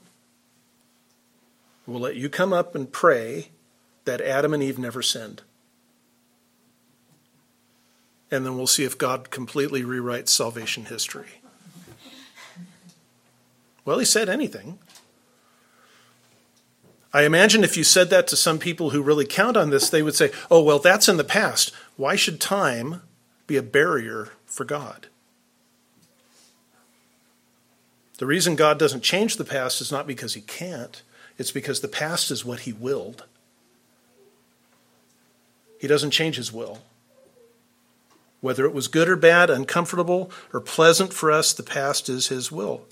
We'll 1.86 2.00
let 2.00 2.16
you 2.16 2.28
come 2.28 2.52
up 2.52 2.74
and 2.74 2.90
pray 2.90 3.48
that 4.04 4.20
Adam 4.20 4.54
and 4.54 4.62
Eve 4.62 4.78
never 4.78 5.02
sinned. 5.02 5.42
And 8.30 8.44
then 8.44 8.56
we'll 8.56 8.66
see 8.66 8.84
if 8.84 8.96
God 8.96 9.30
completely 9.30 9.82
rewrites 9.82 10.30
salvation 10.30 10.86
history. 10.86 11.40
Well, 13.84 13.98
he 13.98 14.04
said 14.04 14.28
anything. 14.28 14.78
I 17.12 17.22
imagine 17.22 17.62
if 17.62 17.76
you 17.76 17.84
said 17.84 18.10
that 18.10 18.26
to 18.28 18.36
some 18.36 18.58
people 18.58 18.90
who 18.90 19.02
really 19.02 19.26
count 19.26 19.56
on 19.56 19.70
this, 19.70 19.88
they 19.88 20.02
would 20.02 20.16
say, 20.16 20.32
oh, 20.50 20.62
well, 20.62 20.80
that's 20.80 21.08
in 21.08 21.16
the 21.16 21.22
past. 21.22 21.72
Why 21.96 22.16
should 22.16 22.40
time 22.40 23.02
be 23.46 23.56
a 23.56 23.62
barrier 23.62 24.30
for 24.46 24.64
God? 24.64 25.06
The 28.18 28.26
reason 28.26 28.56
God 28.56 28.78
doesn't 28.78 29.02
change 29.02 29.36
the 29.36 29.44
past 29.44 29.80
is 29.80 29.90
not 29.90 30.06
because 30.06 30.34
he 30.34 30.40
can't, 30.40 31.02
it's 31.36 31.50
because 31.50 31.80
the 31.80 31.88
past 31.88 32.30
is 32.30 32.44
what 32.44 32.60
he 32.60 32.72
willed. 32.72 33.24
He 35.80 35.88
doesn't 35.88 36.12
change 36.12 36.36
his 36.36 36.52
will. 36.52 36.78
Whether 38.40 38.64
it 38.64 38.74
was 38.74 38.88
good 38.88 39.08
or 39.08 39.16
bad, 39.16 39.50
uncomfortable 39.50 40.30
or 40.52 40.60
pleasant 40.60 41.12
for 41.12 41.32
us, 41.32 41.52
the 41.52 41.62
past 41.62 42.08
is 42.08 42.28
his 42.28 42.52
will. 42.52 42.82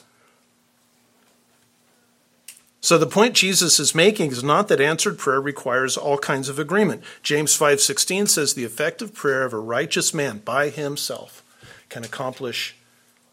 So 2.81 2.99
the 2.99 3.07
point 3.07 3.35
Jesus 3.35 3.79
is 3.79 3.95
making 3.95 4.33
is 4.33 4.43
not 4.43 4.67
that 4.67 4.81
answered 4.81 5.17
prayer 5.17 5.41
requires 5.41 5.97
all 5.97 6.19
kinds 6.19 6.49
of 6.49 6.59
agreement. 6.59 7.03
James 7.23 7.57
5:16 7.57 8.27
says 8.27 8.55
the 8.55 8.65
effective 8.65 9.15
prayer 9.15 9.45
of 9.45 9.53
a 9.53 9.59
righteous 9.59 10.13
man 10.13 10.39
by 10.39 10.69
himself 10.69 11.45
can 11.89 12.03
accomplish 12.03 12.75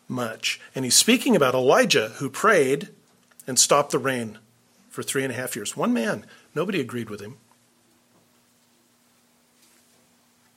much. 0.10 0.60
And 0.76 0.84
he's 0.84 0.96
speaking 0.96 1.36
about 1.36 1.54
Elijah, 1.54 2.10
who 2.18 2.30
prayed 2.30 2.90
and 3.48 3.58
stopped 3.58 3.92
the 3.92 4.00
rain 4.00 4.40
for 4.90 5.04
three 5.04 5.24
and 5.24 5.32
a 5.32 5.36
half 5.36 5.56
years. 5.56 5.78
One 5.78 5.94
man, 5.94 6.26
nobody 6.54 6.82
agreed 6.82 7.10
with 7.10 7.22
him. 7.22 7.38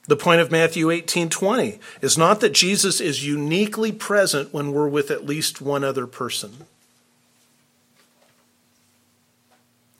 The 0.05 0.17
point 0.17 0.41
of 0.41 0.51
Matthew 0.51 0.91
18:20 0.91 1.79
is 2.01 2.17
not 2.17 2.41
that 2.41 2.51
Jesus 2.51 2.99
is 2.99 3.25
uniquely 3.25 3.93
present 3.93 4.53
when 4.53 4.73
we're 4.73 4.89
with 4.89 5.09
at 5.09 5.25
least 5.25 5.61
one 5.61 5.83
other 5.83 6.07
person. 6.07 6.65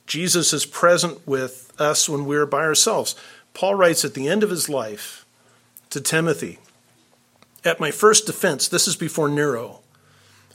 Jesus 0.05 0.51
is 0.51 0.65
present 0.65 1.25
with 1.25 1.71
us 1.79 2.09
when 2.09 2.25
we're 2.25 2.45
by 2.45 2.63
ourselves. 2.63 3.15
Paul 3.53 3.75
writes 3.75 4.03
at 4.03 4.13
the 4.13 4.27
end 4.27 4.43
of 4.43 4.49
his 4.49 4.67
life 4.67 5.25
to 5.89 6.01
Timothy, 6.01 6.59
at 7.65 7.79
my 7.79 7.91
first 7.91 8.25
defense, 8.25 8.67
this 8.67 8.87
is 8.87 8.95
before 8.95 9.29
Nero, 9.29 9.81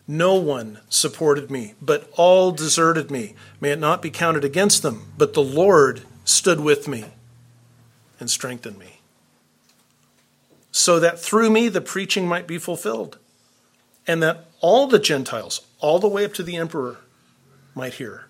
no 0.07 0.35
one 0.37 0.81
supported 0.89 1.51
me, 1.51 1.75
but 1.83 2.11
all 2.17 2.51
deserted 2.51 3.11
me. 3.11 3.35
May 3.61 3.73
it 3.73 3.79
not 3.79 4.01
be 4.01 4.11
counted 4.11 4.45
against 4.45 4.83
them, 4.83 5.13
but 5.19 5.35
the 5.35 5.43
Lord 5.43 6.03
stood 6.25 6.61
with 6.61 6.89
me 6.89 7.07
and 8.19 8.31
strengthened 8.31 8.79
me. 8.79 9.01
So 10.73 10.99
that 11.01 11.19
through 11.19 11.51
me 11.51 11.69
the 11.69 11.81
preaching 11.81 12.27
might 12.27 12.47
be 12.47 12.59
fulfilled, 12.59 13.19
and 14.07 14.23
that 14.23 14.47
all 14.61 14.87
the 14.87 14.99
Gentiles, 14.99 15.61
all 15.81 15.99
the 15.99 16.09
way 16.09 16.25
up 16.25 16.33
to 16.35 16.43
the 16.43 16.57
emperor, 16.57 16.99
might 17.75 17.95
hear. 17.95 18.27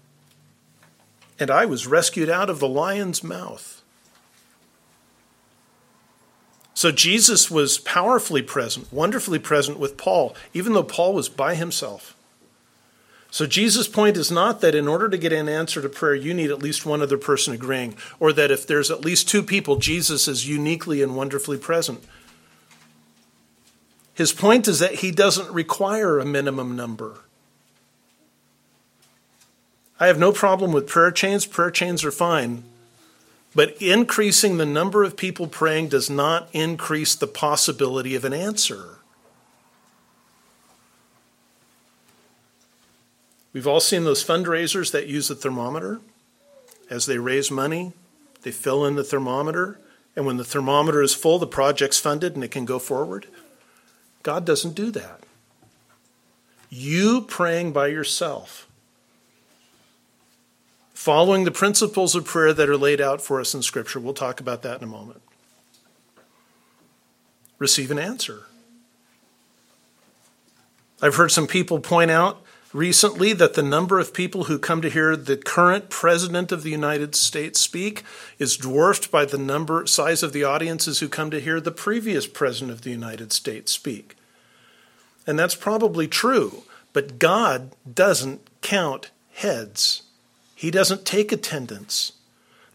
And 1.39 1.51
I 1.51 1.65
was 1.65 1.87
rescued 1.87 2.29
out 2.29 2.51
of 2.51 2.59
the 2.59 2.69
lion's 2.69 3.23
mouth. 3.23 3.78
So 6.79 6.93
Jesus 6.93 7.51
was 7.51 7.79
powerfully 7.79 8.41
present, 8.41 8.93
wonderfully 8.93 9.41
present 9.41 9.81
with 9.81 9.97
Paul, 9.97 10.37
even 10.55 10.75
though 10.75 10.85
Paul 10.85 11.13
was 11.13 11.29
by 11.29 11.57
himself. 11.57 12.17
So 13.33 13.47
Jesus' 13.47 13.89
point 13.89 14.17
is 14.17 14.31
not 14.31 14.61
that 14.61 14.77
in 14.77 14.87
order 14.87 15.09
to 15.09 15.19
get 15.19 15.33
an 15.33 15.49
answer 15.49 15.83
to 15.83 15.89
prayer, 15.89 16.15
you 16.15 16.33
need 16.33 16.53
at 16.53 16.63
least 16.63 16.87
one 16.87 17.03
other 17.03 17.19
person 17.19 17.53
agreeing, 17.53 17.97
or 18.21 18.33
that 18.33 18.53
if 18.53 18.65
there's 18.65 18.93
at 18.93 19.05
least 19.05 19.29
two 19.29 19.43
people, 19.43 19.75
Jesus 19.75 20.29
is 20.29 20.49
uniquely 20.49 21.03
and 21.03 21.17
wonderfully 21.17 21.59
present. 21.59 22.01
His 24.15 24.33
point 24.33 24.69
is 24.69 24.79
that 24.79 25.01
he 25.01 25.11
doesn't 25.11 25.53
require 25.53 26.21
a 26.21 26.25
minimum 26.25 26.77
number. 26.77 27.17
I 29.99 30.07
have 30.07 30.21
no 30.21 30.31
problem 30.31 30.71
with 30.71 30.87
prayer 30.87 31.11
chains. 31.11 31.45
Prayer 31.45 31.73
chains 31.73 32.05
are 32.05 32.13
fine. 32.13 32.63
But 33.55 33.81
increasing 33.81 34.59
the 34.59 34.67
number 34.67 35.05
of 35.05 35.17
people 35.17 35.47
praying 35.47 35.89
does 35.89 36.11
not 36.11 36.49
increase 36.53 37.15
the 37.15 37.27
possibility 37.27 38.15
of 38.15 38.25
an 38.25 38.33
answer. 38.35 38.99
We've 43.53 43.67
all 43.67 43.81
seen 43.81 44.05
those 44.05 44.25
fundraisers 44.25 44.93
that 44.93 45.07
use 45.07 45.31
a 45.31 45.35
thermometer. 45.35 46.01
As 46.91 47.07
they 47.07 47.19
raise 47.19 47.51
money, 47.51 47.93
they 48.43 48.51
fill 48.51 48.85
in 48.85 48.95
the 48.95 49.05
thermometer, 49.05 49.81
and 50.15 50.25
when 50.25 50.37
the 50.37 50.45
thermometer 50.45 51.03
is 51.03 51.15
full, 51.15 51.39
the 51.39 51.47
project's 51.47 51.99
funded 51.99 52.35
and 52.35 52.45
it 52.45 52.51
can 52.51 52.65
go 52.65 52.79
forward. 52.79 53.27
God 54.23 54.45
doesn't 54.45 54.75
do 54.75 54.91
that. 54.93 55.25
You 56.71 57.23
praying 57.23 57.73
by 57.73 57.89
yourself 57.89 58.68
following 60.99 61.45
the 61.45 61.53
principles 61.53 62.17
of 62.17 62.25
prayer 62.25 62.53
that 62.53 62.69
are 62.69 62.77
laid 62.77 63.01
out 63.01 63.23
for 63.23 63.41
us 63.41 63.55
in 63.55 63.63
Scripture. 63.63 64.01
We'll 64.01 64.15
talk 64.15 64.41
about 64.41 64.63
that 64.63 64.79
in 64.79 64.83
a 64.83 64.91
moment. 64.91 65.23
Receive 67.61 67.93
an 67.93 68.01
answer. 68.01 68.47
I've 71.01 71.15
heard 71.15 71.31
some 71.31 71.47
people 71.47 71.79
point 71.79 72.11
out 72.11 72.43
recently 72.73 73.33
that 73.33 73.55
the 73.55 73.63
number 73.63 74.01
of 74.01 74.13
people 74.13 74.45
who 74.45 74.59
come 74.59 74.83
to 74.83 74.91
hear 74.91 75.17
the 75.17 75.37
current 75.37 75.89
president 75.89 76.51
of 76.51 76.65
the 76.65 76.71
United 76.71 77.15
States 77.15 77.61
speak 77.61 78.03
is 78.41 78.57
dwarfed 78.57 79.13
by 79.13 79.25
the 79.25 79.39
number 79.39 79.87
size 79.87 80.25
of 80.25 80.33
the 80.33 80.43
audiences 80.43 80.99
who 80.99 81.09
come 81.09 81.31
to 81.31 81.41
hear 81.41 81.61
the 81.61 81.71
previous 81.71 82.27
president 82.27 82.73
of 82.73 82.83
the 82.83 82.91
United 82.91 83.33
States 83.33 83.71
speak. 83.71 84.17
And 85.29 85.39
that's 85.39 85.55
probably 85.55 86.09
true, 86.09 86.65
but 86.93 87.21
God 87.21 87.71
doesn't 87.95 88.41
count 88.63 89.13
heads. 89.35 90.03
He 90.59 90.73
doesn't 90.73 91.05
take 91.05 91.31
attendance. 91.31 92.15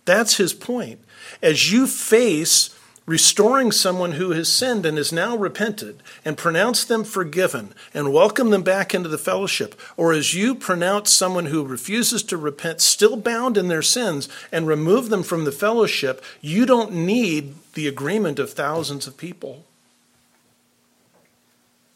That's 0.06 0.38
his 0.38 0.54
point. 0.54 1.02
As 1.41 1.69
you 1.69 1.86
face 1.86 2.74
restoring 3.06 3.74
someone 3.74 4.13
who 4.13 4.32
has 4.32 4.50
sinned 4.50 4.86
and 4.86 4.98
is 4.98 5.12
now 5.12 5.36
repented, 5.36 6.02
and 6.24 6.38
pronounce 6.38 6.86
them 6.86 7.04
forgiven 7.04 7.74
and 7.93 8.13
welcome 8.13 8.52
them 8.52 8.63
back 8.63 8.96
into 8.96 9.10
the 9.10 9.17
fellowship, 9.17 9.78
or 9.98 10.13
as 10.13 10.34
you 10.34 10.56
pronounce 10.56 11.12
someone 11.12 11.48
who 11.48 11.65
refuses 11.65 12.24
to 12.24 12.38
repent, 12.38 12.80
still 12.80 13.17
bound 13.17 13.58
in 13.58 13.67
their 13.67 13.82
sins, 13.82 14.30
and 14.50 14.65
remove 14.65 15.10
them 15.10 15.22
from 15.22 15.43
the 15.43 15.52
fellowship, 15.52 16.24
you 16.39 16.65
don't 16.65 16.93
need 16.93 17.54
the 17.74 17.89
agreement 17.89 18.39
of 18.39 18.54
thousands 18.54 19.08
of 19.08 19.17
people. 19.17 19.65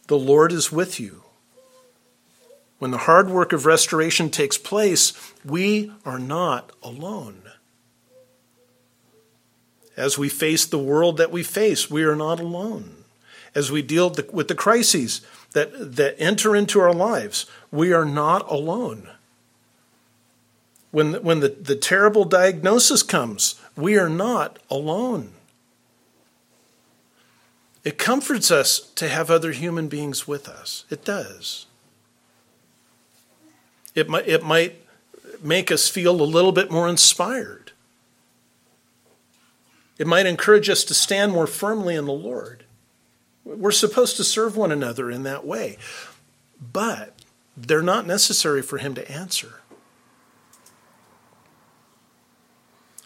The 0.08 0.20
Lord 0.20 0.52
is 0.52 0.70
with 0.70 1.00
you. 1.00 1.24
When 2.80 2.92
the 2.92 3.00
hard 3.00 3.30
work 3.30 3.54
of 3.54 3.66
restoration 3.66 4.30
takes 4.30 4.58
place, 4.58 5.14
we 5.44 5.92
are 6.06 6.20
not 6.20 6.72
alone. 6.84 7.42
As 9.96 10.18
we 10.18 10.30
face 10.30 10.66
the 10.66 10.78
world 10.78 11.18
that 11.18 11.32
we 11.32 11.42
face, 11.42 11.90
we 11.90 12.04
are 12.04 12.16
not 12.16 12.40
alone. 12.40 13.04
As 13.56 13.72
we 13.72 13.82
deal 13.82 14.16
with 14.32 14.48
the 14.48 14.56
crises 14.56 15.22
that, 15.54 15.96
that 15.96 16.16
enter 16.20 16.56
into 16.56 16.80
our 16.80 16.94
lives, 16.94 17.48
we 17.72 17.94
are 17.94 18.06
not 18.06 18.50
alone. 18.52 19.10
When, 20.92 21.14
when 21.24 21.40
the, 21.40 21.50
the 21.50 21.76
terrible 21.76 22.26
diagnosis 22.26 23.02
comes, 23.04 23.60
we 23.76 23.98
are 23.98 24.10
not 24.10 24.60
alone. 24.70 25.32
It 27.84 27.98
comforts 27.98 28.52
us 28.52 28.80
to 28.96 29.08
have 29.08 29.32
other 29.32 29.52
human 29.52 29.88
beings 29.88 30.28
with 30.28 30.50
us. 30.50 30.84
It 30.90 31.06
does. 31.06 31.67
It 33.98 34.08
might, 34.08 34.28
it 34.28 34.44
might 34.44 34.76
make 35.42 35.72
us 35.72 35.90
feel 35.90 36.22
a 36.22 36.24
little 36.24 36.52
bit 36.52 36.70
more 36.70 36.88
inspired. 36.88 37.72
It 39.98 40.06
might 40.06 40.28
encourage 40.28 40.70
us 40.70 40.84
to 40.84 40.94
stand 40.94 41.32
more 41.32 41.48
firmly 41.48 41.96
in 41.96 42.06
the 42.06 42.12
Lord. 42.12 42.66
We're 43.44 43.72
supposed 43.72 44.16
to 44.18 44.24
serve 44.24 44.56
one 44.56 44.72
another 44.72 45.10
in 45.10 45.24
that 45.24 45.48
way, 45.48 45.80
but 46.62 47.16
they're 47.56 47.82
not 47.82 48.06
necessary 48.06 48.62
for 48.62 48.78
Him 48.78 48.94
to 48.94 49.12
answer. 49.12 49.62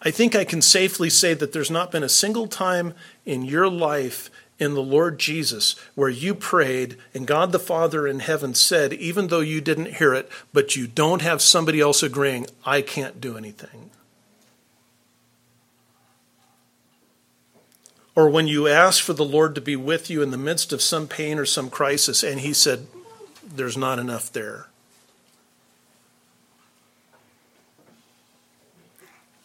I 0.02 0.12
think 0.12 0.36
I 0.36 0.44
can 0.44 0.62
safely 0.62 1.10
say 1.10 1.34
that 1.36 1.54
there's 1.54 1.72
not 1.72 1.92
been 1.92 2.04
a 2.04 2.10
single 2.10 2.48
time 2.48 2.96
in 3.26 3.44
your 3.44 3.70
life 3.70 4.30
in 4.62 4.76
the 4.76 4.84
Lord 4.84 5.17
Jesus 5.17 5.76
where 5.95 6.08
you 6.08 6.36
prayed 6.36 6.95
and 7.15 7.26
God 7.26 7.52
the 7.52 7.58
Father 7.58 8.08
in 8.08 8.19
heaven 8.19 8.54
said, 8.54 8.93
even 8.93 9.28
though 9.28 9.39
you 9.39 9.60
didn't 9.60 9.95
hear 9.95 10.13
it, 10.13 10.30
but 10.54 10.76
you 10.76 10.86
don't 10.86 11.24
have 11.24 11.41
somebody 11.41 11.82
else 11.82 12.04
agreeing, 12.04 12.45
I 12.63 12.84
can't 12.84 13.19
do 13.19 13.36
anything. 13.36 13.89
Or 18.15 18.30
when 18.30 18.47
you 18.47 18.67
ask 18.67 19.04
for 19.04 19.13
the 19.13 19.26
Lord 19.26 19.56
to 19.56 19.62
be 19.62 19.76
with 19.76 20.12
you 20.12 20.21
in 20.21 20.30
the 20.30 20.38
midst 20.38 20.71
of 20.71 20.82
some 20.82 21.08
pain 21.08 21.39
or 21.39 21.45
some 21.45 21.71
crisis, 21.71 22.24
and 22.24 22.41
He 22.41 22.54
said, 22.54 22.86
There's 23.43 23.78
not 23.78 23.97
enough 23.97 24.32
there. 24.32 24.67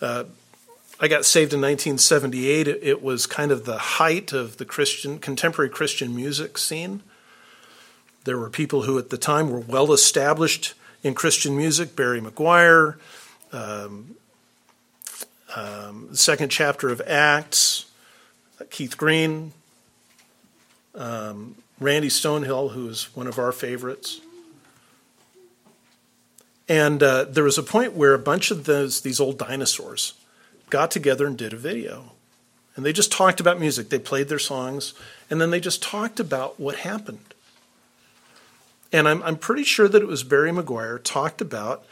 Uh, 0.00 0.24
I 0.98 1.08
got 1.08 1.26
saved 1.26 1.52
in 1.52 1.60
1978. 1.60 2.68
It, 2.68 2.78
it 2.82 3.02
was 3.02 3.26
kind 3.26 3.52
of 3.52 3.66
the 3.66 3.76
height 3.76 4.32
of 4.32 4.56
the 4.56 4.64
Christian 4.64 5.18
contemporary 5.18 5.68
Christian 5.68 6.16
music 6.16 6.56
scene. 6.56 7.02
There 8.24 8.38
were 8.38 8.48
people 8.48 8.82
who 8.82 8.98
at 8.98 9.10
the 9.10 9.18
time 9.18 9.50
were 9.50 9.60
well 9.60 9.92
established 9.92 10.72
in 11.02 11.14
Christian 11.14 11.54
music 11.54 11.94
Barry 11.94 12.20
McGuire, 12.20 12.96
um, 13.52 14.16
um, 15.54 16.08
the 16.10 16.16
second 16.16 16.48
chapter 16.48 16.88
of 16.88 17.02
Acts, 17.06 17.84
Keith 18.70 18.96
Green, 18.96 19.52
um, 20.94 21.56
Randy 21.78 22.08
Stonehill, 22.08 22.72
who's 22.72 23.14
one 23.14 23.26
of 23.26 23.38
our 23.38 23.52
favorites. 23.52 24.22
And 26.70 27.02
uh, 27.02 27.24
there 27.24 27.44
was 27.44 27.58
a 27.58 27.62
point 27.62 27.92
where 27.92 28.14
a 28.14 28.18
bunch 28.18 28.50
of 28.50 28.64
those 28.64 29.02
these 29.02 29.20
old 29.20 29.38
dinosaurs 29.38 30.14
got 30.70 30.90
together 30.90 31.26
and 31.26 31.36
did 31.36 31.52
a 31.52 31.56
video. 31.56 32.12
And 32.74 32.84
they 32.84 32.92
just 32.92 33.12
talked 33.12 33.40
about 33.40 33.58
music. 33.58 33.88
They 33.88 33.98
played 33.98 34.28
their 34.28 34.38
songs, 34.38 34.92
and 35.30 35.40
then 35.40 35.50
they 35.50 35.60
just 35.60 35.82
talked 35.82 36.20
about 36.20 36.60
what 36.60 36.76
happened. 36.76 37.34
And 38.92 39.08
I'm, 39.08 39.22
I'm 39.22 39.36
pretty 39.36 39.64
sure 39.64 39.88
that 39.88 40.02
it 40.02 40.08
was 40.08 40.22
Barry 40.22 40.50
McGuire 40.50 41.02
talked 41.02 41.40
about 41.40 41.84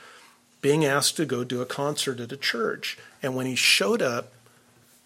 being 0.61 0.85
asked 0.85 1.17
to 1.17 1.27
go 1.27 1.45
do 1.45 1.61
a 1.61 1.67
concert 1.67 2.21
at 2.21 2.33
a 2.33 2.37
church. 2.37 2.99
And 3.23 3.35
when 3.35 3.47
he 3.47 3.55
showed 3.55 4.01
up, 4.01 4.33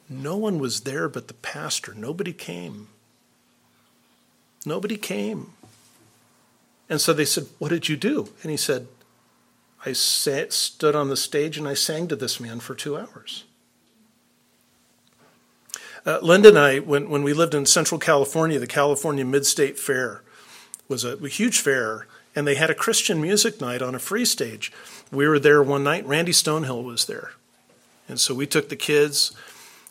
no 0.09 0.37
one 0.37 0.59
was 0.59 0.83
there 0.83 1.09
but 1.09 1.28
the 1.28 1.35
pastor. 1.35 1.94
Nobody 1.94 2.33
came. 2.33 2.88
Nobody 4.64 4.96
came. 4.96 5.52
And 6.88 7.00
so 7.00 7.12
they 7.12 7.24
said, 7.24 7.46
What 7.59 7.68
did 7.68 7.88
you 7.88 7.96
do? 7.96 8.28
And 8.42 8.50
he 8.50 8.57
said, 8.57 8.87
I 9.85 9.92
sat, 9.92 10.52
stood 10.52 10.94
on 10.96 11.09
the 11.09 11.16
stage 11.16 11.59
and 11.59 11.68
I 11.68 11.74
sang 11.74 12.09
to 12.09 12.16
this 12.16 12.40
man 12.40 12.61
for 12.61 12.74
two 12.74 12.96
hours. 12.96 13.44
Uh, 16.09 16.18
Linda 16.23 16.49
and 16.49 16.59
I, 16.59 16.79
when, 16.79 17.11
when 17.11 17.23
we 17.23 17.35
lived 17.35 17.53
in 17.53 17.66
Central 17.66 18.01
California, 18.01 18.59
the 18.59 18.66
California 18.66 19.27
Mid 19.27 19.44
State 19.44 19.79
Fair 19.79 20.23
was 20.88 21.05
a, 21.05 21.18
a 21.18 21.29
huge 21.29 21.61
fair, 21.61 22.07
and 22.35 22.47
they 22.47 22.55
had 22.55 22.71
a 22.71 22.75
Christian 22.75 23.21
music 23.21 23.61
night 23.61 23.83
on 23.83 23.94
a 23.94 23.99
free 23.99 24.25
stage. 24.25 24.73
We 25.12 25.29
were 25.29 25.38
there 25.38 25.62
one 25.62 25.85
night, 25.85 26.07
Randy 26.07 26.33
Stonehill 26.33 26.83
was 26.83 27.05
there. 27.05 27.33
And 28.09 28.18
so 28.18 28.35
we 28.35 28.47
took 28.47 28.71
the 28.71 28.75
kids 28.75 29.33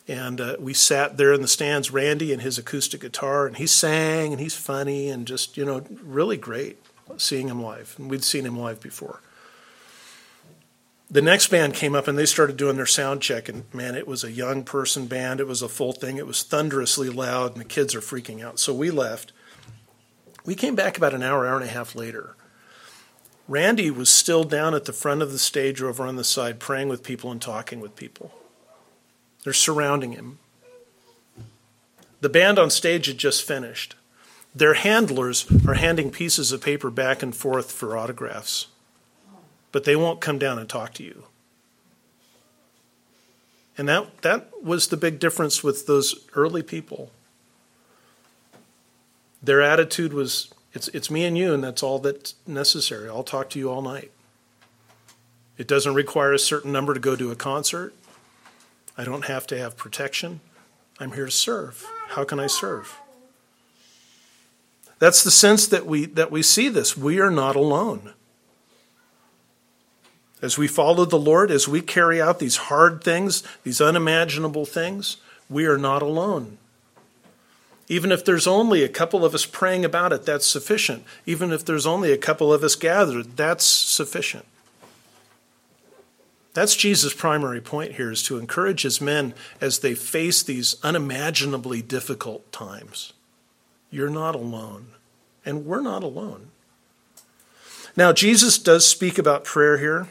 and 0.07 0.41
uh, 0.41 0.55
we 0.57 0.73
sat 0.73 1.17
there 1.17 1.33
in 1.33 1.43
the 1.43 1.47
stands, 1.47 1.91
Randy 1.91 2.33
and 2.33 2.41
his 2.41 2.57
acoustic 2.57 3.01
guitar, 3.01 3.45
and 3.45 3.57
he 3.57 3.67
sang 3.67 4.31
and 4.31 4.41
he's 4.41 4.55
funny 4.55 5.09
and 5.09 5.27
just, 5.27 5.55
you 5.55 5.65
know, 5.65 5.83
really 6.01 6.37
great 6.37 6.79
seeing 7.17 7.47
him 7.47 7.61
live. 7.61 7.93
And 7.99 8.09
we'd 8.09 8.23
seen 8.23 8.43
him 8.43 8.57
live 8.57 8.81
before. 8.81 9.21
The 11.09 11.21
next 11.21 11.47
band 11.47 11.73
came 11.73 11.95
up 11.95 12.07
and 12.07 12.17
they 12.17 12.25
started 12.25 12.57
doing 12.57 12.75
their 12.75 12.85
sound 12.85 13.21
check, 13.21 13.47
and 13.47 13.63
man, 13.73 13.95
it 13.95 14.07
was 14.07 14.23
a 14.23 14.31
young 14.31 14.63
person 14.63 15.07
band. 15.07 15.39
It 15.39 15.47
was 15.47 15.61
a 15.61 15.69
full 15.69 15.93
thing. 15.93 16.17
It 16.17 16.27
was 16.27 16.43
thunderously 16.43 17.09
loud, 17.09 17.53
and 17.53 17.61
the 17.61 17.65
kids 17.65 17.95
are 17.95 18.01
freaking 18.01 18.43
out. 18.43 18.59
So 18.59 18.73
we 18.73 18.91
left. 18.91 19.31
We 20.45 20.53
came 20.53 20.75
back 20.75 20.97
about 20.97 21.13
an 21.13 21.23
hour, 21.23 21.45
hour 21.45 21.55
and 21.55 21.63
a 21.63 21.71
half 21.71 21.95
later. 21.95 22.35
Randy 23.47 23.89
was 23.89 24.09
still 24.09 24.43
down 24.43 24.73
at 24.73 24.83
the 24.83 24.93
front 24.93 25.21
of 25.21 25.31
the 25.31 25.39
stage 25.39 25.81
over 25.81 26.05
on 26.05 26.17
the 26.17 26.23
side 26.25 26.59
praying 26.59 26.89
with 26.89 27.03
people 27.03 27.31
and 27.31 27.41
talking 27.41 27.79
with 27.79 27.95
people. 27.95 28.33
They're 29.43 29.53
surrounding 29.53 30.11
him. 30.11 30.39
The 32.19 32.29
band 32.29 32.59
on 32.59 32.69
stage 32.69 33.05
had 33.05 33.17
just 33.17 33.47
finished. 33.47 33.95
Their 34.53 34.73
handlers 34.73 35.45
are 35.65 35.75
handing 35.75 36.11
pieces 36.11 36.51
of 36.51 36.61
paper 36.61 36.89
back 36.89 37.23
and 37.23 37.33
forth 37.33 37.71
for 37.71 37.95
autographs, 37.95 38.67
but 39.71 39.83
they 39.83 39.95
won't 39.95 40.21
come 40.21 40.39
down 40.39 40.57
and 40.59 40.67
talk 40.67 40.93
to 40.95 41.03
you. 41.03 41.25
And 43.77 43.87
that, 43.87 44.21
that 44.21 44.63
was 44.63 44.87
the 44.87 44.97
big 44.97 45.19
difference 45.19 45.63
with 45.63 45.85
those 45.85 46.27
early 46.33 46.63
people. 46.63 47.11
Their 49.41 49.61
attitude 49.61 50.13
was 50.13 50.51
it's, 50.73 50.87
it's 50.89 51.09
me 51.09 51.25
and 51.25 51.37
you, 51.37 51.53
and 51.53 51.63
that's 51.63 51.81
all 51.81 51.99
that's 51.99 52.35
necessary. 52.45 53.09
I'll 53.09 53.23
talk 53.23 53.49
to 53.51 53.59
you 53.59 53.69
all 53.69 53.81
night. 53.81 54.11
It 55.57 55.67
doesn't 55.67 55.95
require 55.95 56.33
a 56.33 56.39
certain 56.39 56.71
number 56.71 56.93
to 56.93 56.99
go 56.99 57.15
to 57.15 57.31
a 57.31 57.35
concert. 57.35 57.95
I 58.97 59.03
don't 59.03 59.25
have 59.25 59.47
to 59.47 59.57
have 59.57 59.75
protection. 59.75 60.39
I'm 60.99 61.13
here 61.13 61.25
to 61.25 61.31
serve. 61.31 61.85
How 62.09 62.23
can 62.23 62.39
I 62.39 62.47
serve? 62.47 62.99
That's 64.99 65.23
the 65.23 65.31
sense 65.31 65.67
that 65.67 65.85
we, 65.85 66.05
that 66.05 66.31
we 66.31 66.43
see 66.43 66.69
this. 66.69 66.97
We 66.97 67.19
are 67.19 67.31
not 67.31 67.55
alone. 67.55 68.13
As 70.41 70.57
we 70.57 70.67
follow 70.67 71.05
the 71.05 71.19
Lord, 71.19 71.49
as 71.49 71.67
we 71.67 71.81
carry 71.81 72.21
out 72.21 72.39
these 72.39 72.57
hard 72.57 73.03
things, 73.03 73.43
these 73.63 73.81
unimaginable 73.81 74.65
things, 74.65 75.17
we 75.49 75.65
are 75.65 75.77
not 75.77 76.01
alone. 76.01 76.57
Even 77.87 78.11
if 78.11 78.23
there's 78.23 78.47
only 78.47 78.83
a 78.83 78.89
couple 78.89 79.23
of 79.23 79.33
us 79.33 79.45
praying 79.45 79.85
about 79.85 80.11
it, 80.11 80.25
that's 80.25 80.45
sufficient. 80.45 81.03
Even 81.25 81.51
if 81.51 81.63
there's 81.63 81.87
only 81.87 82.11
a 82.11 82.17
couple 82.17 82.53
of 82.53 82.63
us 82.63 82.75
gathered, 82.75 83.37
that's 83.37 83.63
sufficient. 83.63 84.45
That's 86.53 86.75
Jesus' 86.75 87.13
primary 87.13 87.61
point 87.61 87.93
here 87.93 88.11
is 88.11 88.23
to 88.23 88.37
encourage 88.37 88.81
his 88.81 88.99
men 88.99 89.33
as 89.61 89.79
they 89.79 89.95
face 89.95 90.43
these 90.43 90.75
unimaginably 90.83 91.81
difficult 91.81 92.51
times. 92.51 93.13
You're 93.89 94.09
not 94.09 94.35
alone, 94.35 94.87
and 95.45 95.65
we're 95.65 95.81
not 95.81 96.03
alone. 96.03 96.47
Now, 97.95 98.11
Jesus 98.11 98.57
does 98.57 98.85
speak 98.85 99.17
about 99.17 99.43
prayer 99.43 99.77
here. 99.77 100.07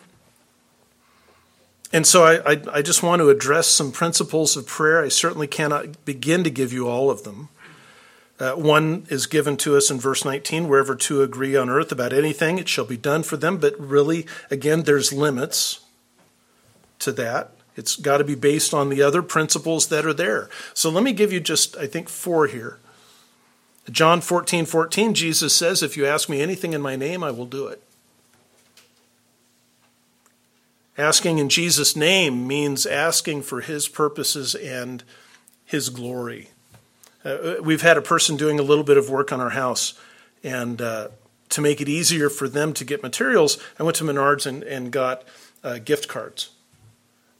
And 1.93 2.07
so 2.07 2.25
I, 2.25 2.53
I, 2.53 2.63
I, 2.73 2.83
just 2.83 3.03
want 3.03 3.21
to 3.21 3.31
address 3.31 3.69
some 3.69 3.93
principles 3.93 4.57
of 4.57 4.67
prayer. 4.67 5.03
I 5.03 5.09
certainly 5.09 5.47
cannot 5.47 6.05
begin 6.05 6.43
to 6.45 6.51
give 6.51 6.73
you 6.73 6.89
all 6.89 7.11
of 7.11 7.23
them. 7.23 7.49
Uh, 8.39 8.53
one 8.53 9.07
is 9.09 9.27
given 9.27 9.57
to 9.57 9.77
us 9.77 9.91
in 9.91 9.99
verse 9.99 10.25
19 10.25 10.69
wherever 10.69 10.95
two 10.95 11.23
agree 11.23 11.57
on 11.57 11.71
earth 11.71 11.91
about 11.91 12.13
anything, 12.13 12.59
it 12.59 12.69
shall 12.69 12.85
be 12.85 12.97
done 12.97 13.23
for 13.23 13.37
them. 13.37 13.57
But 13.57 13.79
really, 13.79 14.27
again, 14.51 14.83
there's 14.83 15.13
limits 15.13 15.81
to 16.99 17.13
that. 17.13 17.53
It's 17.77 17.97
got 17.97 18.19
to 18.19 18.25
be 18.25 18.35
based 18.35 18.75
on 18.75 18.89
the 18.89 19.03
other 19.03 19.23
principles 19.23 19.89
that 19.89 20.07
are 20.07 20.15
there. 20.15 20.49
So 20.75 20.91
let 20.91 21.05
me 21.05 21.13
give 21.13 21.33
you 21.33 21.41
just, 21.41 21.77
I 21.77 21.87
think, 21.87 22.09
four 22.09 22.47
here. 22.47 22.79
John 23.91 24.21
14, 24.21 24.67
14, 24.67 25.15
Jesus 25.15 25.55
says, 25.55 25.83
If 25.83 25.97
you 25.97 26.07
ask 26.07 26.29
me 26.29 26.41
anything 26.41 26.73
in 26.73 26.83
my 26.83 26.97
name, 26.97 27.23
I 27.23 27.31
will 27.31 27.47
do 27.47 27.69
it. 27.69 27.83
Asking 30.99 31.39
in 31.39 31.49
Jesus' 31.49 31.95
name 31.95 32.47
means 32.47 32.87
asking 32.87 33.43
for 33.43 33.61
his 33.61 33.87
purposes 33.87 34.55
and 34.55 35.05
his 35.65 35.91
glory. 35.91 36.49
Uh, 37.25 37.57
we've 37.63 37.83
had 37.83 37.97
a 37.97 38.03
person 38.03 38.37
doing 38.37 38.59
a 38.59 38.63
little 38.63 38.85
bit 38.85 38.97
of 38.97 39.11
work 39.11 39.33
on 39.33 39.41
our 39.41 39.51
house, 39.51 39.99
and 40.43 40.81
uh, 40.81 41.09
to 41.51 41.61
make 41.61 41.81
it 41.81 41.89
easier 41.89 42.31
for 42.31 42.49
them 42.49 42.73
to 42.73 42.85
get 42.85 43.03
materials, 43.03 43.59
I 43.79 43.83
went 43.83 43.97
to 43.97 44.05
Menards 44.05 44.47
and, 44.47 44.63
and 44.63 44.91
got 44.91 45.25
uh, 45.63 45.79
gift 45.79 46.09
cards. 46.09 46.51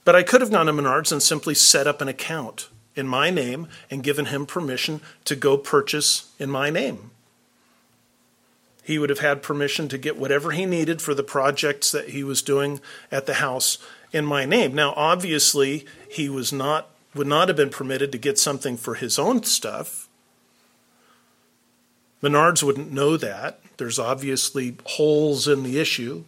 But 0.03 0.15
I 0.15 0.23
could 0.23 0.41
have 0.41 0.51
gone 0.51 0.67
to 0.67 0.73
Menards 0.73 1.11
and 1.11 1.21
simply 1.21 1.55
set 1.55 1.87
up 1.87 1.99
an 2.01 2.07
account 2.07 2.69
in 2.95 3.07
my 3.07 3.29
name 3.29 3.67
and 3.89 4.03
given 4.03 4.25
him 4.25 4.45
permission 4.45 5.01
to 5.25 5.35
go 5.35 5.57
purchase 5.57 6.31
in 6.37 6.49
my 6.49 6.69
name. 6.69 7.11
He 8.87 8.97
would 8.97 9.09
have 9.09 9.19
had 9.19 9.43
permission 9.43 9.89
to 9.89 9.97
get 9.97 10.15
whatever 10.15 10.51
he 10.51 10.65
needed 10.65 11.01
for 11.01 11.13
the 11.13 11.21
projects 11.21 11.91
that 11.91 12.11
he 12.11 12.23
was 12.23 12.41
doing 12.41 12.79
at 13.11 13.25
the 13.25 13.33
house 13.33 13.79
in 14.13 14.23
my 14.23 14.45
name. 14.45 14.73
Now, 14.73 14.93
obviously, 14.95 15.85
he 16.09 16.29
was 16.29 16.53
not 16.53 16.87
would 17.13 17.27
not 17.27 17.49
have 17.49 17.57
been 17.57 17.69
permitted 17.69 18.13
to 18.13 18.17
get 18.17 18.39
something 18.39 18.77
for 18.77 18.95
his 18.95 19.19
own 19.19 19.43
stuff. 19.43 20.07
Menards 22.23 22.63
wouldn't 22.63 22.93
know 22.93 23.17
that. 23.17 23.59
There's 23.75 23.99
obviously 23.99 24.77
holes 24.85 25.49
in 25.49 25.63
the 25.63 25.81
issue. 25.81 26.23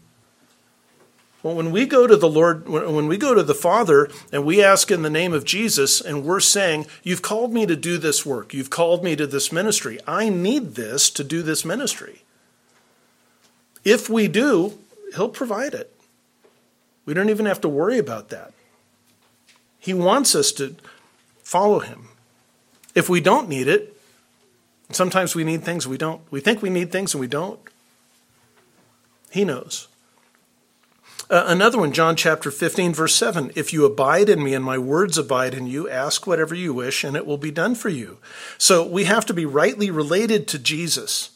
Well, 1.41 1.55
when 1.55 1.71
we 1.71 1.85
go 1.85 2.07
to 2.07 2.17
the 2.17 2.27
Lord, 2.27 2.67
when 2.67 3.07
we 3.07 3.15
go 3.15 3.33
to 3.33 3.43
the 3.43 3.55
Father 3.55 4.09
and 4.33 4.43
we 4.43 4.61
ask 4.61 4.91
in 4.91 5.03
the 5.03 5.09
name 5.09 5.31
of 5.31 5.45
Jesus 5.45 6.01
and 6.01 6.25
we're 6.25 6.41
saying, 6.41 6.87
You've 7.03 7.21
called 7.21 7.53
me 7.53 7.65
to 7.65 7.77
do 7.77 7.97
this 7.97 8.25
work, 8.25 8.53
you've 8.53 8.69
called 8.69 9.01
me 9.01 9.15
to 9.15 9.25
this 9.25 9.49
ministry, 9.49 9.97
I 10.05 10.27
need 10.27 10.75
this 10.75 11.09
to 11.11 11.23
do 11.23 11.41
this 11.41 11.63
ministry. 11.63 12.23
If 13.83 14.09
we 14.09 14.27
do, 14.27 14.77
He'll 15.15 15.29
provide 15.29 15.73
it. 15.73 15.93
We 17.05 17.13
don't 17.13 17.29
even 17.29 17.45
have 17.45 17.61
to 17.61 17.69
worry 17.69 17.97
about 17.97 18.29
that. 18.29 18.53
He 19.79 19.93
wants 19.93 20.35
us 20.35 20.51
to 20.53 20.75
follow 21.41 21.79
Him. 21.79 22.09
If 22.93 23.09
we 23.09 23.21
don't 23.21 23.49
need 23.49 23.67
it, 23.67 23.99
sometimes 24.91 25.35
we 25.35 25.43
need 25.43 25.63
things 25.63 25.87
we 25.87 25.97
don't. 25.97 26.21
We 26.31 26.39
think 26.39 26.61
we 26.61 26.69
need 26.69 26.91
things 26.91 27.13
and 27.13 27.21
we 27.21 27.27
don't. 27.27 27.59
He 29.31 29.45
knows. 29.45 29.87
Uh, 31.29 31.43
another 31.45 31.77
one, 31.77 31.91
John 31.91 32.15
chapter 32.15 32.49
15, 32.49 32.93
verse 32.93 33.13
7. 33.13 33.51
If 33.55 33.71
you 33.71 33.85
abide 33.85 34.29
in 34.29 34.43
me 34.43 34.55
and 34.55 34.65
my 34.65 34.79
words 34.79 35.15
abide 35.15 35.53
in 35.53 35.67
you, 35.67 35.87
ask 35.87 36.25
whatever 36.25 36.55
you 36.55 36.73
wish 36.73 37.03
and 37.03 37.15
it 37.15 37.27
will 37.27 37.37
be 37.37 37.51
done 37.51 37.75
for 37.75 37.89
you. 37.89 38.17
So 38.57 38.85
we 38.85 39.03
have 39.03 39.27
to 39.27 39.33
be 39.33 39.45
rightly 39.45 39.91
related 39.91 40.47
to 40.47 40.59
Jesus. 40.59 41.29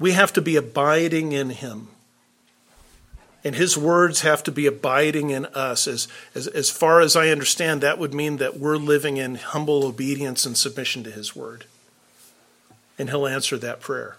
We 0.00 0.12
have 0.12 0.32
to 0.32 0.40
be 0.40 0.56
abiding 0.56 1.30
in 1.30 1.50
him. 1.50 1.88
And 3.44 3.54
his 3.54 3.78
words 3.78 4.22
have 4.22 4.42
to 4.44 4.52
be 4.52 4.66
abiding 4.66 5.30
in 5.30 5.46
us. 5.46 5.86
As, 5.86 6.08
as, 6.34 6.46
as 6.48 6.68
far 6.68 7.00
as 7.00 7.14
I 7.14 7.28
understand, 7.28 7.80
that 7.80 7.98
would 7.98 8.12
mean 8.12 8.38
that 8.38 8.58
we're 8.58 8.76
living 8.76 9.16
in 9.16 9.36
humble 9.36 9.84
obedience 9.84 10.44
and 10.44 10.56
submission 10.56 11.04
to 11.04 11.10
his 11.10 11.36
word. 11.36 11.64
And 12.98 13.08
he'll 13.08 13.26
answer 13.26 13.56
that 13.58 13.80
prayer. 13.80 14.16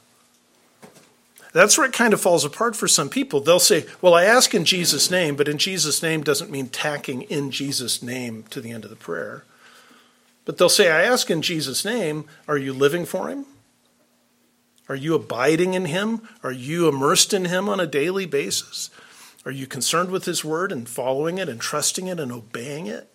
That's 1.53 1.77
where 1.77 1.85
it 1.85 1.93
kind 1.93 2.13
of 2.13 2.21
falls 2.21 2.45
apart 2.45 2.75
for 2.75 2.87
some 2.87 3.09
people. 3.09 3.41
They'll 3.41 3.59
say, 3.59 3.85
Well, 4.01 4.13
I 4.13 4.23
ask 4.23 4.55
in 4.55 4.63
Jesus' 4.63 5.11
name, 5.11 5.35
but 5.35 5.49
in 5.49 5.57
Jesus' 5.57 6.01
name 6.01 6.23
doesn't 6.23 6.49
mean 6.49 6.69
tacking 6.69 7.23
in 7.23 7.51
Jesus' 7.51 8.01
name 8.01 8.45
to 8.51 8.61
the 8.61 8.71
end 8.71 8.85
of 8.85 8.89
the 8.89 8.95
prayer. 8.95 9.43
But 10.45 10.57
they'll 10.57 10.69
say, 10.69 10.89
I 10.89 11.03
ask 11.03 11.29
in 11.29 11.41
Jesus' 11.41 11.85
name, 11.85 12.25
are 12.47 12.57
you 12.57 12.73
living 12.73 13.05
for 13.05 13.29
him? 13.29 13.45
Are 14.91 14.95
you 14.97 15.15
abiding 15.15 15.73
in 15.73 15.85
him? 15.85 16.27
Are 16.43 16.51
you 16.51 16.89
immersed 16.89 17.33
in 17.33 17.45
him 17.45 17.69
on 17.69 17.79
a 17.79 17.87
daily 17.87 18.25
basis? 18.25 18.89
Are 19.45 19.51
you 19.51 19.65
concerned 19.65 20.11
with 20.11 20.25
his 20.25 20.43
word 20.43 20.69
and 20.69 20.89
following 20.89 21.37
it 21.37 21.47
and 21.47 21.61
trusting 21.61 22.07
it 22.07 22.19
and 22.19 22.29
obeying 22.29 22.87
it? 22.87 23.07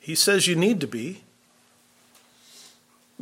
He 0.00 0.16
says 0.16 0.48
you 0.48 0.56
need 0.56 0.80
to 0.80 0.88
be. 0.88 1.22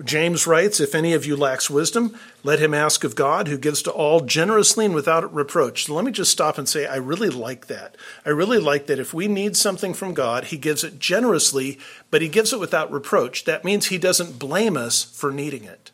James 0.03 0.47
writes, 0.47 0.81
If 0.81 0.95
any 0.95 1.13
of 1.13 1.27
you 1.27 1.37
lacks 1.37 1.69
wisdom, 1.69 2.19
let 2.43 2.59
him 2.59 2.73
ask 2.73 3.05
of 3.05 3.15
God, 3.15 3.49
who 3.49 3.59
gives 3.59 3.83
to 3.83 3.91
all 3.91 4.21
generously 4.21 4.87
and 4.87 4.95
without 4.95 5.35
reproach. 5.35 5.91
Let 5.91 6.07
me 6.07 6.11
just 6.11 6.33
stop 6.33 6.57
and 6.57 6.67
say, 6.67 6.87
I 6.87 6.97
really 6.97 7.29
like 7.29 7.67
that. 7.67 7.97
I 8.25 8.31
really 8.31 8.59
like 8.59 8.87
that 8.87 8.99
if 8.99 9.13
we 9.13 9.29
need 9.29 9.59
something 9.59 9.93
from 9.93 10.15
God, 10.15 10.45
he 10.45 10.57
gives 10.57 10.85
it 10.85 10.99
generously, 10.99 11.79
but 12.11 12.23
he 12.23 12.29
gives 12.29 12.55
it 12.55 12.61
without 12.61 12.91
reproach. 12.91 13.45
That 13.45 13.63
means 13.63 13.89
he 13.89 13.99
doesn't 13.99 14.39
blame 14.39 14.79
us 14.79 15.05
for 15.05 15.31
needing 15.31 15.65
it. 15.65 15.91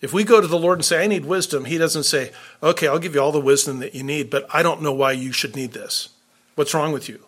If 0.00 0.12
we 0.12 0.24
go 0.24 0.40
to 0.40 0.46
the 0.46 0.58
Lord 0.58 0.78
and 0.78 0.84
say, 0.84 1.02
I 1.02 1.06
need 1.06 1.26
wisdom, 1.26 1.66
he 1.66 1.76
doesn't 1.76 2.04
say, 2.04 2.32
Okay, 2.62 2.86
I'll 2.86 2.98
give 2.98 3.14
you 3.14 3.20
all 3.20 3.32
the 3.32 3.40
wisdom 3.40 3.80
that 3.80 3.94
you 3.94 4.02
need, 4.02 4.30
but 4.30 4.46
I 4.52 4.62
don't 4.62 4.82
know 4.82 4.92
why 4.92 5.12
you 5.12 5.32
should 5.32 5.54
need 5.54 5.72
this. 5.72 6.10
What's 6.54 6.74
wrong 6.74 6.92
with 6.92 7.08
you? 7.08 7.24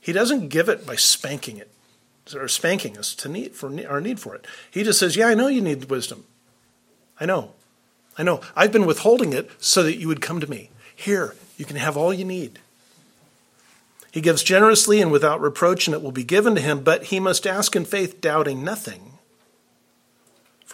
He 0.00 0.12
doesn't 0.12 0.48
give 0.48 0.68
it 0.68 0.86
by 0.86 0.96
spanking 0.96 1.56
it 1.56 1.70
or 2.34 2.48
spanking 2.48 2.98
us 2.98 3.14
to 3.14 3.28
need 3.28 3.54
for 3.54 3.72
our 3.88 4.00
need 4.00 4.20
for 4.20 4.34
it. 4.34 4.46
He 4.70 4.82
just 4.82 4.98
says, 4.98 5.16
"Yeah, 5.16 5.28
I 5.28 5.34
know 5.34 5.48
you 5.48 5.60
need 5.60 5.90
wisdom. 5.90 6.24
I 7.18 7.26
know, 7.26 7.52
I 8.18 8.22
know. 8.22 8.40
I've 8.54 8.72
been 8.72 8.86
withholding 8.86 9.32
it 9.32 9.50
so 9.58 9.82
that 9.82 9.96
you 9.96 10.08
would 10.08 10.20
come 10.20 10.40
to 10.40 10.50
me. 10.50 10.70
Here, 10.94 11.34
you 11.56 11.64
can 11.64 11.76
have 11.76 11.96
all 11.96 12.12
you 12.12 12.24
need." 12.24 12.58
He 14.10 14.20
gives 14.20 14.42
generously 14.42 15.00
and 15.00 15.10
without 15.10 15.40
reproach, 15.40 15.86
and 15.86 15.94
it 15.94 16.02
will 16.02 16.12
be 16.12 16.22
given 16.22 16.54
to 16.54 16.60
him. 16.60 16.80
But 16.80 17.04
he 17.04 17.18
must 17.18 17.46
ask 17.46 17.74
in 17.74 17.84
faith, 17.84 18.20
doubting 18.20 18.62
nothing. 18.62 19.13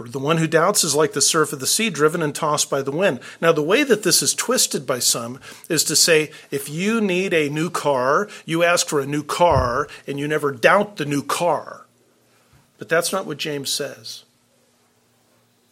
For 0.00 0.08
the 0.08 0.18
one 0.18 0.38
who 0.38 0.46
doubts 0.46 0.82
is 0.82 0.94
like 0.94 1.12
the 1.12 1.20
surf 1.20 1.52
of 1.52 1.60
the 1.60 1.66
sea, 1.66 1.90
driven 1.90 2.22
and 2.22 2.34
tossed 2.34 2.70
by 2.70 2.80
the 2.80 2.90
wind. 2.90 3.20
Now, 3.38 3.52
the 3.52 3.60
way 3.60 3.82
that 3.82 4.02
this 4.02 4.22
is 4.22 4.32
twisted 4.32 4.86
by 4.86 4.98
some 4.98 5.38
is 5.68 5.84
to 5.84 5.94
say 5.94 6.30
if 6.50 6.70
you 6.70 7.02
need 7.02 7.34
a 7.34 7.50
new 7.50 7.68
car, 7.68 8.26
you 8.46 8.62
ask 8.62 8.88
for 8.88 9.00
a 9.00 9.06
new 9.06 9.22
car, 9.22 9.88
and 10.06 10.18
you 10.18 10.26
never 10.26 10.52
doubt 10.52 10.96
the 10.96 11.04
new 11.04 11.22
car. 11.22 11.84
But 12.78 12.88
that's 12.88 13.12
not 13.12 13.26
what 13.26 13.36
James 13.36 13.70
says. 13.70 14.24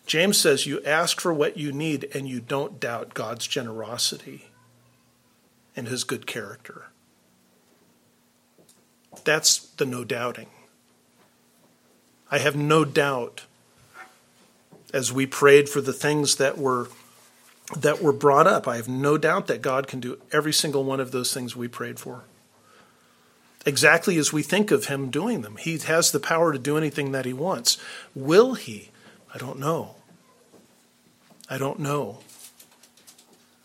James 0.04 0.36
says 0.36 0.66
you 0.66 0.84
ask 0.84 1.22
for 1.22 1.32
what 1.32 1.56
you 1.56 1.72
need, 1.72 2.06
and 2.12 2.28
you 2.28 2.38
don't 2.38 2.78
doubt 2.78 3.14
God's 3.14 3.46
generosity 3.46 4.50
and 5.74 5.88
his 5.88 6.04
good 6.04 6.26
character. 6.26 6.88
That's 9.24 9.56
the 9.56 9.86
no 9.86 10.04
doubting. 10.04 10.48
I 12.30 12.36
have 12.40 12.56
no 12.56 12.84
doubt 12.84 13.46
as 14.92 15.12
we 15.12 15.27
prayed 15.27 15.68
for 15.68 15.81
the 15.81 15.92
things 15.92 16.37
that 16.37 16.59
were 16.59 16.88
that 17.77 18.03
were 18.03 18.12
brought 18.12 18.46
up. 18.46 18.66
I 18.66 18.77
have 18.77 18.88
no 18.88 19.18
doubt 19.18 19.46
that 19.48 19.61
God 19.61 19.87
can 19.87 20.01
do 20.01 20.18
every 20.33 20.53
single 20.53 20.85
one 20.85 21.01
of 21.01 21.11
those 21.11 21.35
things 21.35 21.55
we 21.55 21.68
prayed 21.68 22.01
for. 22.01 22.24
Exactly 23.66 24.16
as 24.16 24.33
we 24.33 24.42
think 24.42 24.70
of 24.70 24.87
him 24.87 25.11
doing 25.11 25.42
them. 25.42 25.57
He 25.57 25.77
has 25.79 26.11
the 26.11 26.20
power 26.20 26.53
to 26.53 26.59
do 26.59 26.79
anything 26.79 27.12
that 27.12 27.27
he 27.27 27.35
wants. 27.35 27.77
Will 28.14 28.55
he? 28.55 28.90
I 29.35 29.38
don't 29.38 29.59
know. 29.59 29.96
I 31.51 31.59
don't 31.59 31.79
know. 31.79 32.20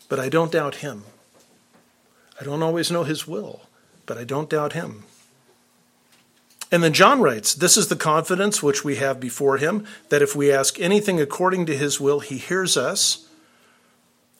But 0.08 0.20
I 0.20 0.28
don't 0.28 0.52
doubt 0.52 0.76
him. 0.76 1.04
I 2.38 2.44
don't 2.44 2.62
always 2.62 2.90
know 2.90 3.04
his 3.04 3.26
will, 3.26 3.62
but 4.04 4.18
I 4.18 4.24
don't 4.24 4.50
doubt 4.50 4.74
him. 4.74 5.04
And 6.74 6.82
then 6.82 6.92
John 6.92 7.20
writes, 7.20 7.54
This 7.54 7.76
is 7.76 7.86
the 7.86 7.94
confidence 7.94 8.60
which 8.60 8.82
we 8.82 8.96
have 8.96 9.20
before 9.20 9.58
him, 9.58 9.86
that 10.08 10.22
if 10.22 10.34
we 10.34 10.50
ask 10.50 10.80
anything 10.80 11.20
according 11.20 11.66
to 11.66 11.76
his 11.76 12.00
will, 12.00 12.18
he 12.18 12.36
hears 12.36 12.76
us. 12.76 13.28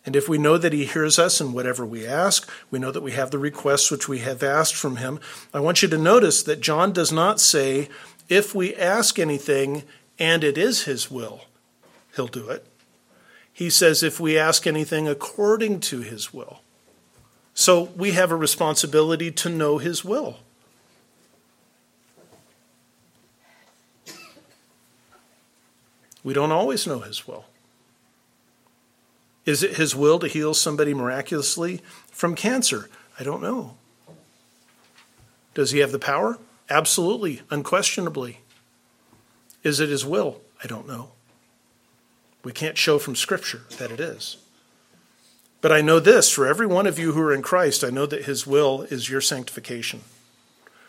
And 0.05 0.17
if 0.17 0.29
we 0.29 0.37
know 0.37 0.59
that 0.59 0.73
he 0.73 0.85
hears 0.85 1.17
us 1.17 1.41
in 1.41 1.53
whatever 1.53 1.87
we 1.87 2.05
ask, 2.05 2.51
we 2.73 2.81
know 2.81 2.91
that 2.91 3.05
we 3.05 3.13
have 3.13 3.31
the 3.31 3.39
requests 3.39 3.89
which 3.89 4.09
we 4.09 4.19
have 4.19 4.43
asked 4.43 4.75
from 4.75 4.97
him. 4.97 5.21
I 5.55 5.61
want 5.61 5.81
you 5.81 5.87
to 5.87 5.97
notice 5.97 6.43
that 6.43 6.61
John 6.61 6.93
does 6.93 7.13
not 7.13 7.39
say, 7.39 7.89
if 8.29 8.53
we 8.53 8.75
ask 8.75 9.21
anything 9.21 9.85
and 10.19 10.43
it 10.43 10.59
is 10.59 10.87
his 10.87 11.09
will, 11.09 11.43
he'll 12.17 12.27
do 12.27 12.49
it. 12.49 12.67
He 13.53 13.71
says, 13.71 14.03
if 14.03 14.19
we 14.19 14.37
ask 14.37 14.67
anything 14.67 15.07
according 15.07 15.79
to 15.83 16.01
his 16.01 16.35
will. 16.35 16.63
So 17.55 17.93
we 17.97 18.11
have 18.11 18.33
a 18.33 18.37
responsibility 18.37 19.31
to 19.31 19.49
know 19.49 19.79
his 19.79 20.05
will. 20.05 20.39
We 26.25 26.35
don't 26.35 26.51
always 26.51 26.87
know 26.87 27.01
His 27.01 27.29
will. 27.29 27.45
Is 29.45 29.63
it 29.63 29.77
His 29.77 29.95
will 29.95 30.19
to 30.19 30.27
heal 30.27 30.55
somebody 30.55 30.95
miraculously 30.95 31.81
from 32.11 32.35
cancer? 32.35 32.91
I 33.21 33.23
don't 33.23 33.43
know. 33.43 33.77
Does 35.55 35.71
He 35.71 35.79
have 35.79 35.93
the 35.93 35.99
power? 36.01 36.39
Absolutely, 36.69 37.43
unquestionably. 37.51 38.41
Is 39.63 39.79
it 39.79 39.91
His 39.91 40.05
will? 40.05 40.41
I 40.63 40.67
don't 40.67 40.89
know. 40.89 41.11
We 42.43 42.53
can't 42.53 42.77
show 42.77 42.99
from 42.99 43.15
Scripture 43.15 43.63
that 43.79 43.93
it 43.93 44.01
is. 44.01 44.39
But 45.65 45.73
I 45.73 45.81
know 45.81 45.99
this 45.99 46.29
for 46.29 46.47
every 46.47 46.67
one 46.67 46.87
of 46.87 46.99
you 46.99 47.13
who 47.13 47.23
are 47.23 47.33
in 47.33 47.41
Christ, 47.41 47.83
I 47.83 47.89
know 47.89 48.05
that 48.05 48.27
his 48.27 48.47
will 48.47 48.83
is 48.83 49.09
your 49.09 49.23
sanctification. 49.23 50.03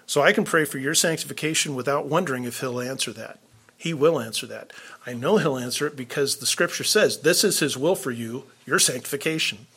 So 0.05 0.21
I 0.21 0.33
can 0.33 0.43
pray 0.43 0.65
for 0.65 0.79
your 0.79 0.93
sanctification 0.93 1.75
without 1.75 2.07
wondering 2.07 2.43
if 2.43 2.59
he'll 2.59 2.81
answer 2.81 3.13
that. 3.13 3.39
He 3.85 3.93
will 3.93 4.19
answer 4.19 4.47
that. 4.47 4.73
I 5.05 5.13
know 5.13 5.37
he'll 5.37 5.59
answer 5.59 5.85
it 5.85 5.95
because 5.95 6.37
the 6.37 6.47
scripture 6.47 6.83
says 6.83 7.19
this 7.19 7.43
is 7.43 7.59
his 7.59 7.77
will 7.77 7.93
for 7.93 8.09
you, 8.09 8.45
your 8.65 8.79
sanctification. 8.79 9.67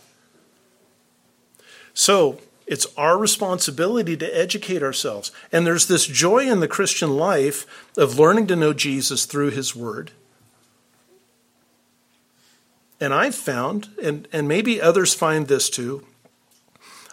So 1.92 2.40
it's 2.66 2.86
our 2.96 3.18
responsibility 3.18 4.16
to 4.16 4.26
educate 4.26 4.82
ourselves. 4.82 5.30
And 5.52 5.66
there's 5.66 5.88
this 5.88 6.06
joy 6.06 6.50
in 6.50 6.60
the 6.60 6.66
Christian 6.66 7.18
life 7.18 7.66
of 7.98 8.18
learning 8.18 8.46
to 8.46 8.56
know 8.56 8.72
Jesus 8.72 9.26
through 9.26 9.50
his 9.50 9.76
word. 9.76 10.12
And 12.98 13.12
I've 13.12 13.34
found, 13.34 13.88
and, 14.02 14.26
and 14.32 14.48
maybe 14.48 14.80
others 14.80 15.12
find 15.12 15.48
this 15.48 15.68
too, 15.68 16.06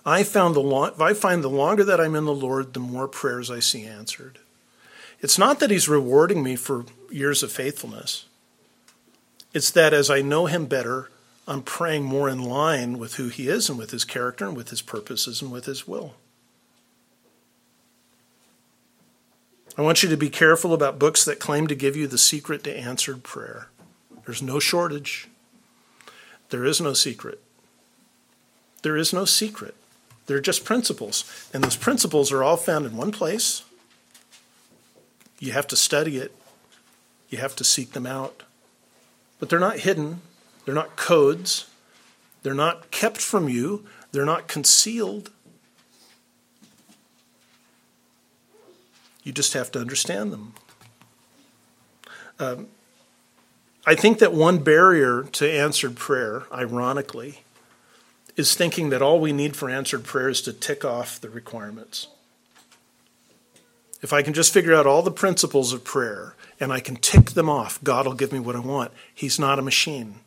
I 0.05 0.23
found 0.23 0.55
the 0.55 0.61
long, 0.61 0.91
I 0.97 1.13
find 1.13 1.43
the 1.43 1.49
longer 1.49 1.83
that 1.83 1.99
I'm 1.99 2.15
in 2.15 2.23
the 2.23 2.33
Lord, 2.33 2.73
the 2.73 2.79
more 2.79 3.09
prayers 3.09 3.51
I 3.51 3.59
see 3.59 3.83
answered. 3.83 4.39
It's 5.19 5.37
not 5.37 5.59
that 5.59 5.71
He's 5.71 5.89
rewarding 5.89 6.43
me 6.43 6.55
for 6.55 6.85
years 7.09 7.43
of 7.43 7.51
faithfulness. 7.51 8.25
It's 9.53 9.71
that 9.71 9.93
as 9.93 10.09
I 10.09 10.21
know 10.21 10.45
Him 10.45 10.65
better, 10.65 11.09
I'm 11.47 11.61
praying 11.61 12.03
more 12.03 12.29
in 12.29 12.43
line 12.43 12.97
with 12.97 13.15
who 13.15 13.29
He 13.29 13.47
is 13.47 13.69
and 13.69 13.77
with 13.77 13.91
His 13.91 14.03
character 14.03 14.45
and 14.45 14.55
with 14.55 14.69
His 14.69 14.81
purposes 14.81 15.41
and 15.41 15.51
with 15.51 15.65
His 15.65 15.87
will. 15.87 16.15
I 19.77 19.81
want 19.81 20.03
you 20.03 20.09
to 20.09 20.17
be 20.17 20.29
careful 20.29 20.73
about 20.73 20.99
books 20.99 21.25
that 21.25 21.39
claim 21.39 21.67
to 21.67 21.75
give 21.75 21.97
you 21.97 22.07
the 22.07 22.17
secret 22.17 22.63
to 22.63 22.75
answered 22.75 23.23
prayer. 23.23 23.67
There's 24.25 24.41
no 24.41 24.59
shortage. 24.59 25.27
There 26.49 26.63
is 26.63 26.79
no 26.79 26.93
secret. 26.93 27.41
There 28.83 28.95
is 28.95 29.11
no 29.11 29.25
secret. 29.25 29.75
They're 30.27 30.39
just 30.39 30.63
principles. 30.63 31.49
And 31.53 31.61
those 31.63 31.75
principles 31.75 32.31
are 32.31 32.41
all 32.41 32.55
found 32.55 32.85
in 32.85 32.95
one 32.95 33.11
place. 33.11 33.63
You 35.45 35.51
have 35.51 35.67
to 35.67 35.75
study 35.75 36.17
it, 36.17 36.35
you 37.29 37.37
have 37.37 37.55
to 37.57 37.63
seek 37.63 37.91
them 37.91 38.07
out. 38.07 38.41
But 39.37 39.49
they're 39.49 39.59
not 39.59 39.77
hidden, 39.77 40.21
they're 40.65 40.73
not 40.73 40.95
codes, 40.95 41.69
they're 42.41 42.55
not 42.55 42.89
kept 42.89 43.17
from 43.17 43.47
you, 43.47 43.85
they're 44.11 44.25
not 44.25 44.47
concealed. 44.47 45.29
You 49.23 49.31
just 49.31 49.53
have 49.53 49.71
to 49.73 49.79
understand 49.79 50.33
them. 50.33 50.53
Um, 52.39 52.67
I 53.85 53.93
think 53.93 54.17
that 54.17 54.33
one 54.33 54.63
barrier 54.63 55.27
to 55.33 55.47
answered 55.47 55.95
prayer, 55.95 56.45
ironically, 56.51 57.43
is 58.35 58.55
thinking 58.55 58.89
that 58.89 59.03
all 59.03 59.19
we 59.19 59.31
need 59.31 59.55
for 59.55 59.69
answered 59.69 60.05
prayer 60.05 60.29
is 60.29 60.41
to 60.41 60.53
tick 60.53 60.83
off 60.83 61.21
the 61.21 61.29
requirements. 61.29 62.07
If 64.05 64.13
I 64.13 64.21
can 64.21 64.35
just 64.35 64.53
figure 64.53 64.75
out 64.75 64.85
all 64.85 65.01
the 65.01 65.09
principles 65.09 65.73
of 65.73 65.83
prayer 65.83 66.35
and 66.59 66.71
I 66.71 66.79
can 66.79 66.95
tick 66.95 67.31
them 67.31 67.49
off, 67.49 67.83
God 67.83 68.05
will 68.05 68.13
give 68.13 68.31
me 68.31 68.37
what 68.37 68.55
I 68.55 68.59
want. 68.59 68.91
He's 69.11 69.39
not 69.39 69.57
a 69.57 69.63
machine. 69.63 70.19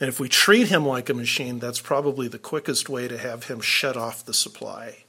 And 0.00 0.08
if 0.08 0.18
we 0.18 0.26
treat 0.26 0.68
him 0.68 0.86
like 0.86 1.10
a 1.10 1.14
machine, 1.14 1.58
that's 1.58 1.78
probably 1.78 2.26
the 2.26 2.38
quickest 2.38 2.88
way 2.88 3.06
to 3.06 3.18
have 3.18 3.48
him 3.48 3.60
shut 3.60 3.98
off 3.98 4.24
the 4.24 4.32
supply. 4.32 5.04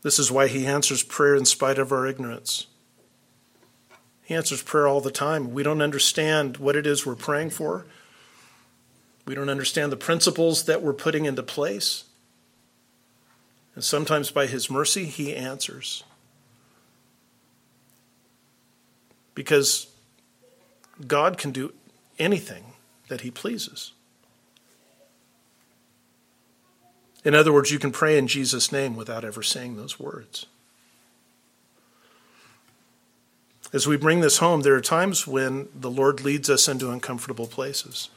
This 0.00 0.18
is 0.18 0.32
why 0.32 0.46
he 0.46 0.64
answers 0.64 1.02
prayer 1.02 1.34
in 1.34 1.44
spite 1.44 1.78
of 1.78 1.92
our 1.92 2.06
ignorance. 2.06 2.66
He 4.24 4.34
answers 4.34 4.62
prayer 4.62 4.88
all 4.88 5.02
the 5.02 5.10
time. 5.10 5.52
We 5.52 5.64
don't 5.64 5.82
understand 5.82 6.56
what 6.56 6.76
it 6.76 6.86
is 6.86 7.04
we're 7.04 7.14
praying 7.14 7.50
for. 7.50 7.84
We 9.28 9.34
don't 9.34 9.50
understand 9.50 9.92
the 9.92 9.96
principles 9.98 10.64
that 10.64 10.80
we're 10.80 10.94
putting 10.94 11.26
into 11.26 11.42
place. 11.42 12.04
And 13.74 13.84
sometimes 13.84 14.30
by 14.30 14.46
His 14.46 14.70
mercy, 14.70 15.04
He 15.04 15.36
answers. 15.36 16.02
Because 19.34 19.88
God 21.06 21.36
can 21.36 21.50
do 21.50 21.74
anything 22.18 22.72
that 23.08 23.20
He 23.20 23.30
pleases. 23.30 23.92
In 27.22 27.34
other 27.34 27.52
words, 27.52 27.70
you 27.70 27.78
can 27.78 27.92
pray 27.92 28.16
in 28.16 28.28
Jesus' 28.28 28.72
name 28.72 28.96
without 28.96 29.26
ever 29.26 29.42
saying 29.42 29.76
those 29.76 30.00
words. 30.00 30.46
As 33.74 33.86
we 33.86 33.98
bring 33.98 34.20
this 34.20 34.38
home, 34.38 34.62
there 34.62 34.74
are 34.74 34.80
times 34.80 35.26
when 35.26 35.68
the 35.74 35.90
Lord 35.90 36.22
leads 36.22 36.48
us 36.48 36.66
into 36.66 36.90
uncomfortable 36.90 37.46
places. 37.46 38.08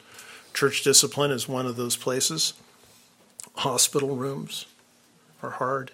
Church 0.53 0.83
discipline 0.83 1.31
is 1.31 1.47
one 1.47 1.65
of 1.65 1.75
those 1.75 1.97
places. 1.97 2.53
Hospital 3.55 4.15
rooms 4.15 4.65
are 5.41 5.51
hard. 5.51 5.91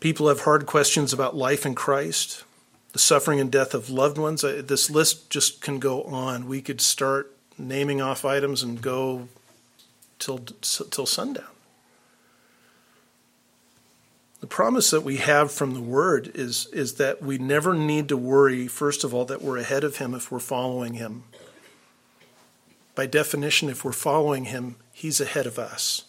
People 0.00 0.28
have 0.28 0.40
hard 0.42 0.66
questions 0.66 1.12
about 1.12 1.36
life 1.36 1.66
in 1.66 1.74
Christ, 1.74 2.44
the 2.92 2.98
suffering 2.98 3.38
and 3.38 3.52
death 3.52 3.74
of 3.74 3.90
loved 3.90 4.16
ones. 4.16 4.42
This 4.42 4.88
list 4.88 5.28
just 5.28 5.60
can 5.60 5.78
go 5.78 6.02
on. 6.04 6.48
We 6.48 6.62
could 6.62 6.80
start 6.80 7.34
naming 7.58 8.00
off 8.00 8.24
items 8.24 8.62
and 8.62 8.80
go 8.80 9.28
till 10.18 10.38
till 10.38 11.06
sundown. 11.06 11.44
The 14.40 14.46
promise 14.46 14.90
that 14.90 15.02
we 15.02 15.18
have 15.18 15.52
from 15.52 15.74
the 15.74 15.82
Word 15.82 16.32
is, 16.34 16.66
is 16.72 16.94
that 16.94 17.22
we 17.22 17.36
never 17.36 17.74
need 17.74 18.08
to 18.08 18.16
worry, 18.16 18.68
first 18.68 19.04
of 19.04 19.12
all, 19.12 19.26
that 19.26 19.42
we're 19.42 19.58
ahead 19.58 19.84
of 19.84 19.98
Him 19.98 20.14
if 20.14 20.32
we're 20.32 20.38
following 20.38 20.94
Him. 20.94 21.24
By 22.94 23.06
definition, 23.06 23.68
if 23.68 23.84
we're 23.84 23.92
following 23.92 24.46
Him, 24.46 24.76
He's 24.92 25.20
ahead 25.20 25.46
of 25.46 25.58
us. 25.58 26.04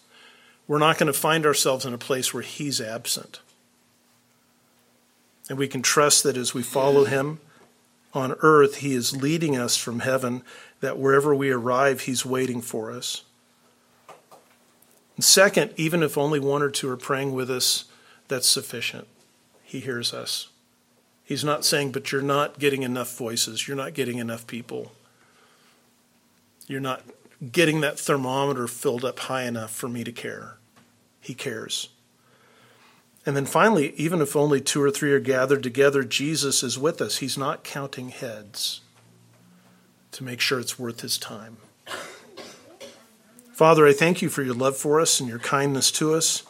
We're 0.67 0.79
not 0.79 0.97
going 0.97 1.11
to 1.11 1.17
find 1.17 1.45
ourselves 1.45 1.85
in 1.85 1.93
a 1.93 1.97
place 1.97 2.33
where 2.33 2.43
He's 2.43 2.81
absent. 2.81 3.39
And 5.49 5.57
we 5.57 5.67
can 5.67 5.81
trust 5.81 6.23
that 6.23 6.37
as 6.37 6.53
we 6.53 6.63
follow 6.63 7.05
Him 7.05 7.39
on 8.13 8.35
earth, 8.41 8.77
He 8.77 8.93
is 8.93 9.21
leading 9.21 9.57
us 9.57 9.77
from 9.77 9.99
heaven, 9.99 10.43
that 10.79 10.97
wherever 10.97 11.35
we 11.35 11.51
arrive, 11.51 12.01
He's 12.01 12.25
waiting 12.25 12.61
for 12.61 12.91
us. 12.91 13.23
And 15.15 15.23
second, 15.25 15.73
even 15.77 16.03
if 16.03 16.17
only 16.17 16.39
one 16.39 16.61
or 16.61 16.69
two 16.69 16.89
are 16.89 16.97
praying 16.97 17.33
with 17.33 17.49
us, 17.51 17.85
that's 18.27 18.47
sufficient. 18.47 19.07
He 19.63 19.81
hears 19.81 20.13
us. 20.13 20.47
He's 21.23 21.43
not 21.43 21.63
saying, 21.63 21.91
but 21.91 22.11
you're 22.11 22.21
not 22.21 22.59
getting 22.59 22.83
enough 22.83 23.17
voices. 23.17 23.67
You're 23.67 23.77
not 23.77 23.93
getting 23.93 24.17
enough 24.17 24.47
people. 24.47 24.91
You're 26.71 26.79
not 26.79 27.03
getting 27.51 27.81
that 27.81 27.99
thermometer 27.99 28.65
filled 28.65 29.03
up 29.03 29.19
high 29.19 29.43
enough 29.43 29.71
for 29.75 29.89
me 29.89 30.05
to 30.05 30.11
care. 30.13 30.55
He 31.19 31.33
cares. 31.33 31.89
And 33.25 33.35
then 33.35 33.45
finally, 33.45 33.93
even 33.97 34.21
if 34.21 34.37
only 34.37 34.61
two 34.61 34.81
or 34.81 34.89
three 34.89 35.11
are 35.11 35.19
gathered 35.19 35.63
together, 35.63 36.05
Jesus 36.05 36.63
is 36.63 36.79
with 36.79 37.01
us. 37.01 37.17
He's 37.17 37.37
not 37.37 37.65
counting 37.65 38.07
heads 38.07 38.79
to 40.13 40.23
make 40.23 40.39
sure 40.39 40.61
it's 40.61 40.79
worth 40.79 41.01
his 41.01 41.17
time. 41.17 41.57
Father, 43.51 43.85
I 43.85 43.91
thank 43.91 44.21
you 44.21 44.29
for 44.29 44.41
your 44.41 44.55
love 44.55 44.77
for 44.77 45.01
us 45.01 45.19
and 45.19 45.27
your 45.27 45.39
kindness 45.39 45.91
to 45.91 46.13
us. 46.13 46.43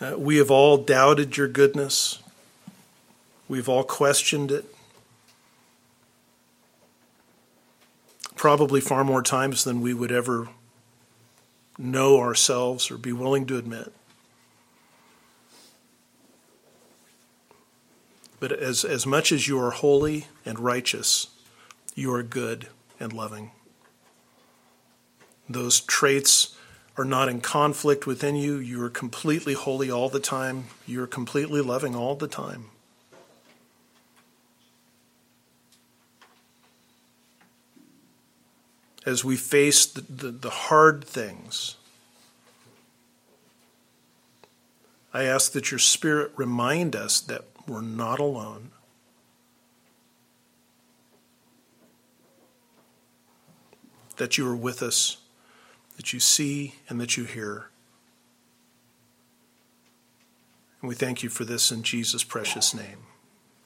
Uh, 0.00 0.14
we 0.16 0.36
have 0.36 0.52
all 0.52 0.76
doubted 0.76 1.36
your 1.36 1.48
goodness. 1.48 2.20
We've 3.48 3.68
all 3.68 3.82
questioned 3.82 4.52
it. 4.52 4.71
Probably 8.42 8.80
far 8.80 9.04
more 9.04 9.22
times 9.22 9.62
than 9.62 9.80
we 9.80 9.94
would 9.94 10.10
ever 10.10 10.48
know 11.78 12.18
ourselves 12.18 12.90
or 12.90 12.98
be 12.98 13.12
willing 13.12 13.46
to 13.46 13.56
admit. 13.56 13.92
But 18.40 18.50
as, 18.50 18.84
as 18.84 19.06
much 19.06 19.30
as 19.30 19.46
you 19.46 19.60
are 19.60 19.70
holy 19.70 20.26
and 20.44 20.58
righteous, 20.58 21.28
you 21.94 22.12
are 22.12 22.24
good 22.24 22.66
and 22.98 23.12
loving. 23.12 23.52
Those 25.48 25.78
traits 25.78 26.56
are 26.96 27.04
not 27.04 27.28
in 27.28 27.42
conflict 27.42 28.08
within 28.08 28.34
you. 28.34 28.56
You 28.56 28.82
are 28.82 28.90
completely 28.90 29.54
holy 29.54 29.88
all 29.88 30.08
the 30.08 30.18
time. 30.18 30.64
You 30.84 31.00
are 31.04 31.06
completely 31.06 31.60
loving 31.60 31.94
all 31.94 32.16
the 32.16 32.26
time. 32.26 32.71
As 39.04 39.24
we 39.24 39.36
face 39.36 39.84
the, 39.84 40.00
the, 40.02 40.30
the 40.30 40.50
hard 40.50 41.04
things, 41.04 41.76
I 45.12 45.24
ask 45.24 45.52
that 45.52 45.70
your 45.70 45.78
Spirit 45.78 46.32
remind 46.36 46.94
us 46.94 47.20
that 47.20 47.44
we're 47.66 47.82
not 47.82 48.18
alone. 48.18 48.70
That 54.16 54.38
you 54.38 54.48
are 54.48 54.56
with 54.56 54.82
us 54.82 55.18
that 55.96 56.12
you 56.12 56.20
see 56.20 56.74
and 56.88 57.00
that 57.00 57.16
you 57.16 57.24
hear. 57.24 57.68
And 60.80 60.88
we 60.88 60.94
thank 60.94 61.22
you 61.22 61.28
for 61.28 61.44
this 61.44 61.70
in 61.70 61.82
Jesus' 61.82 62.24
precious 62.24 62.74
name. 62.74 63.06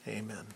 Amen. 0.07 0.56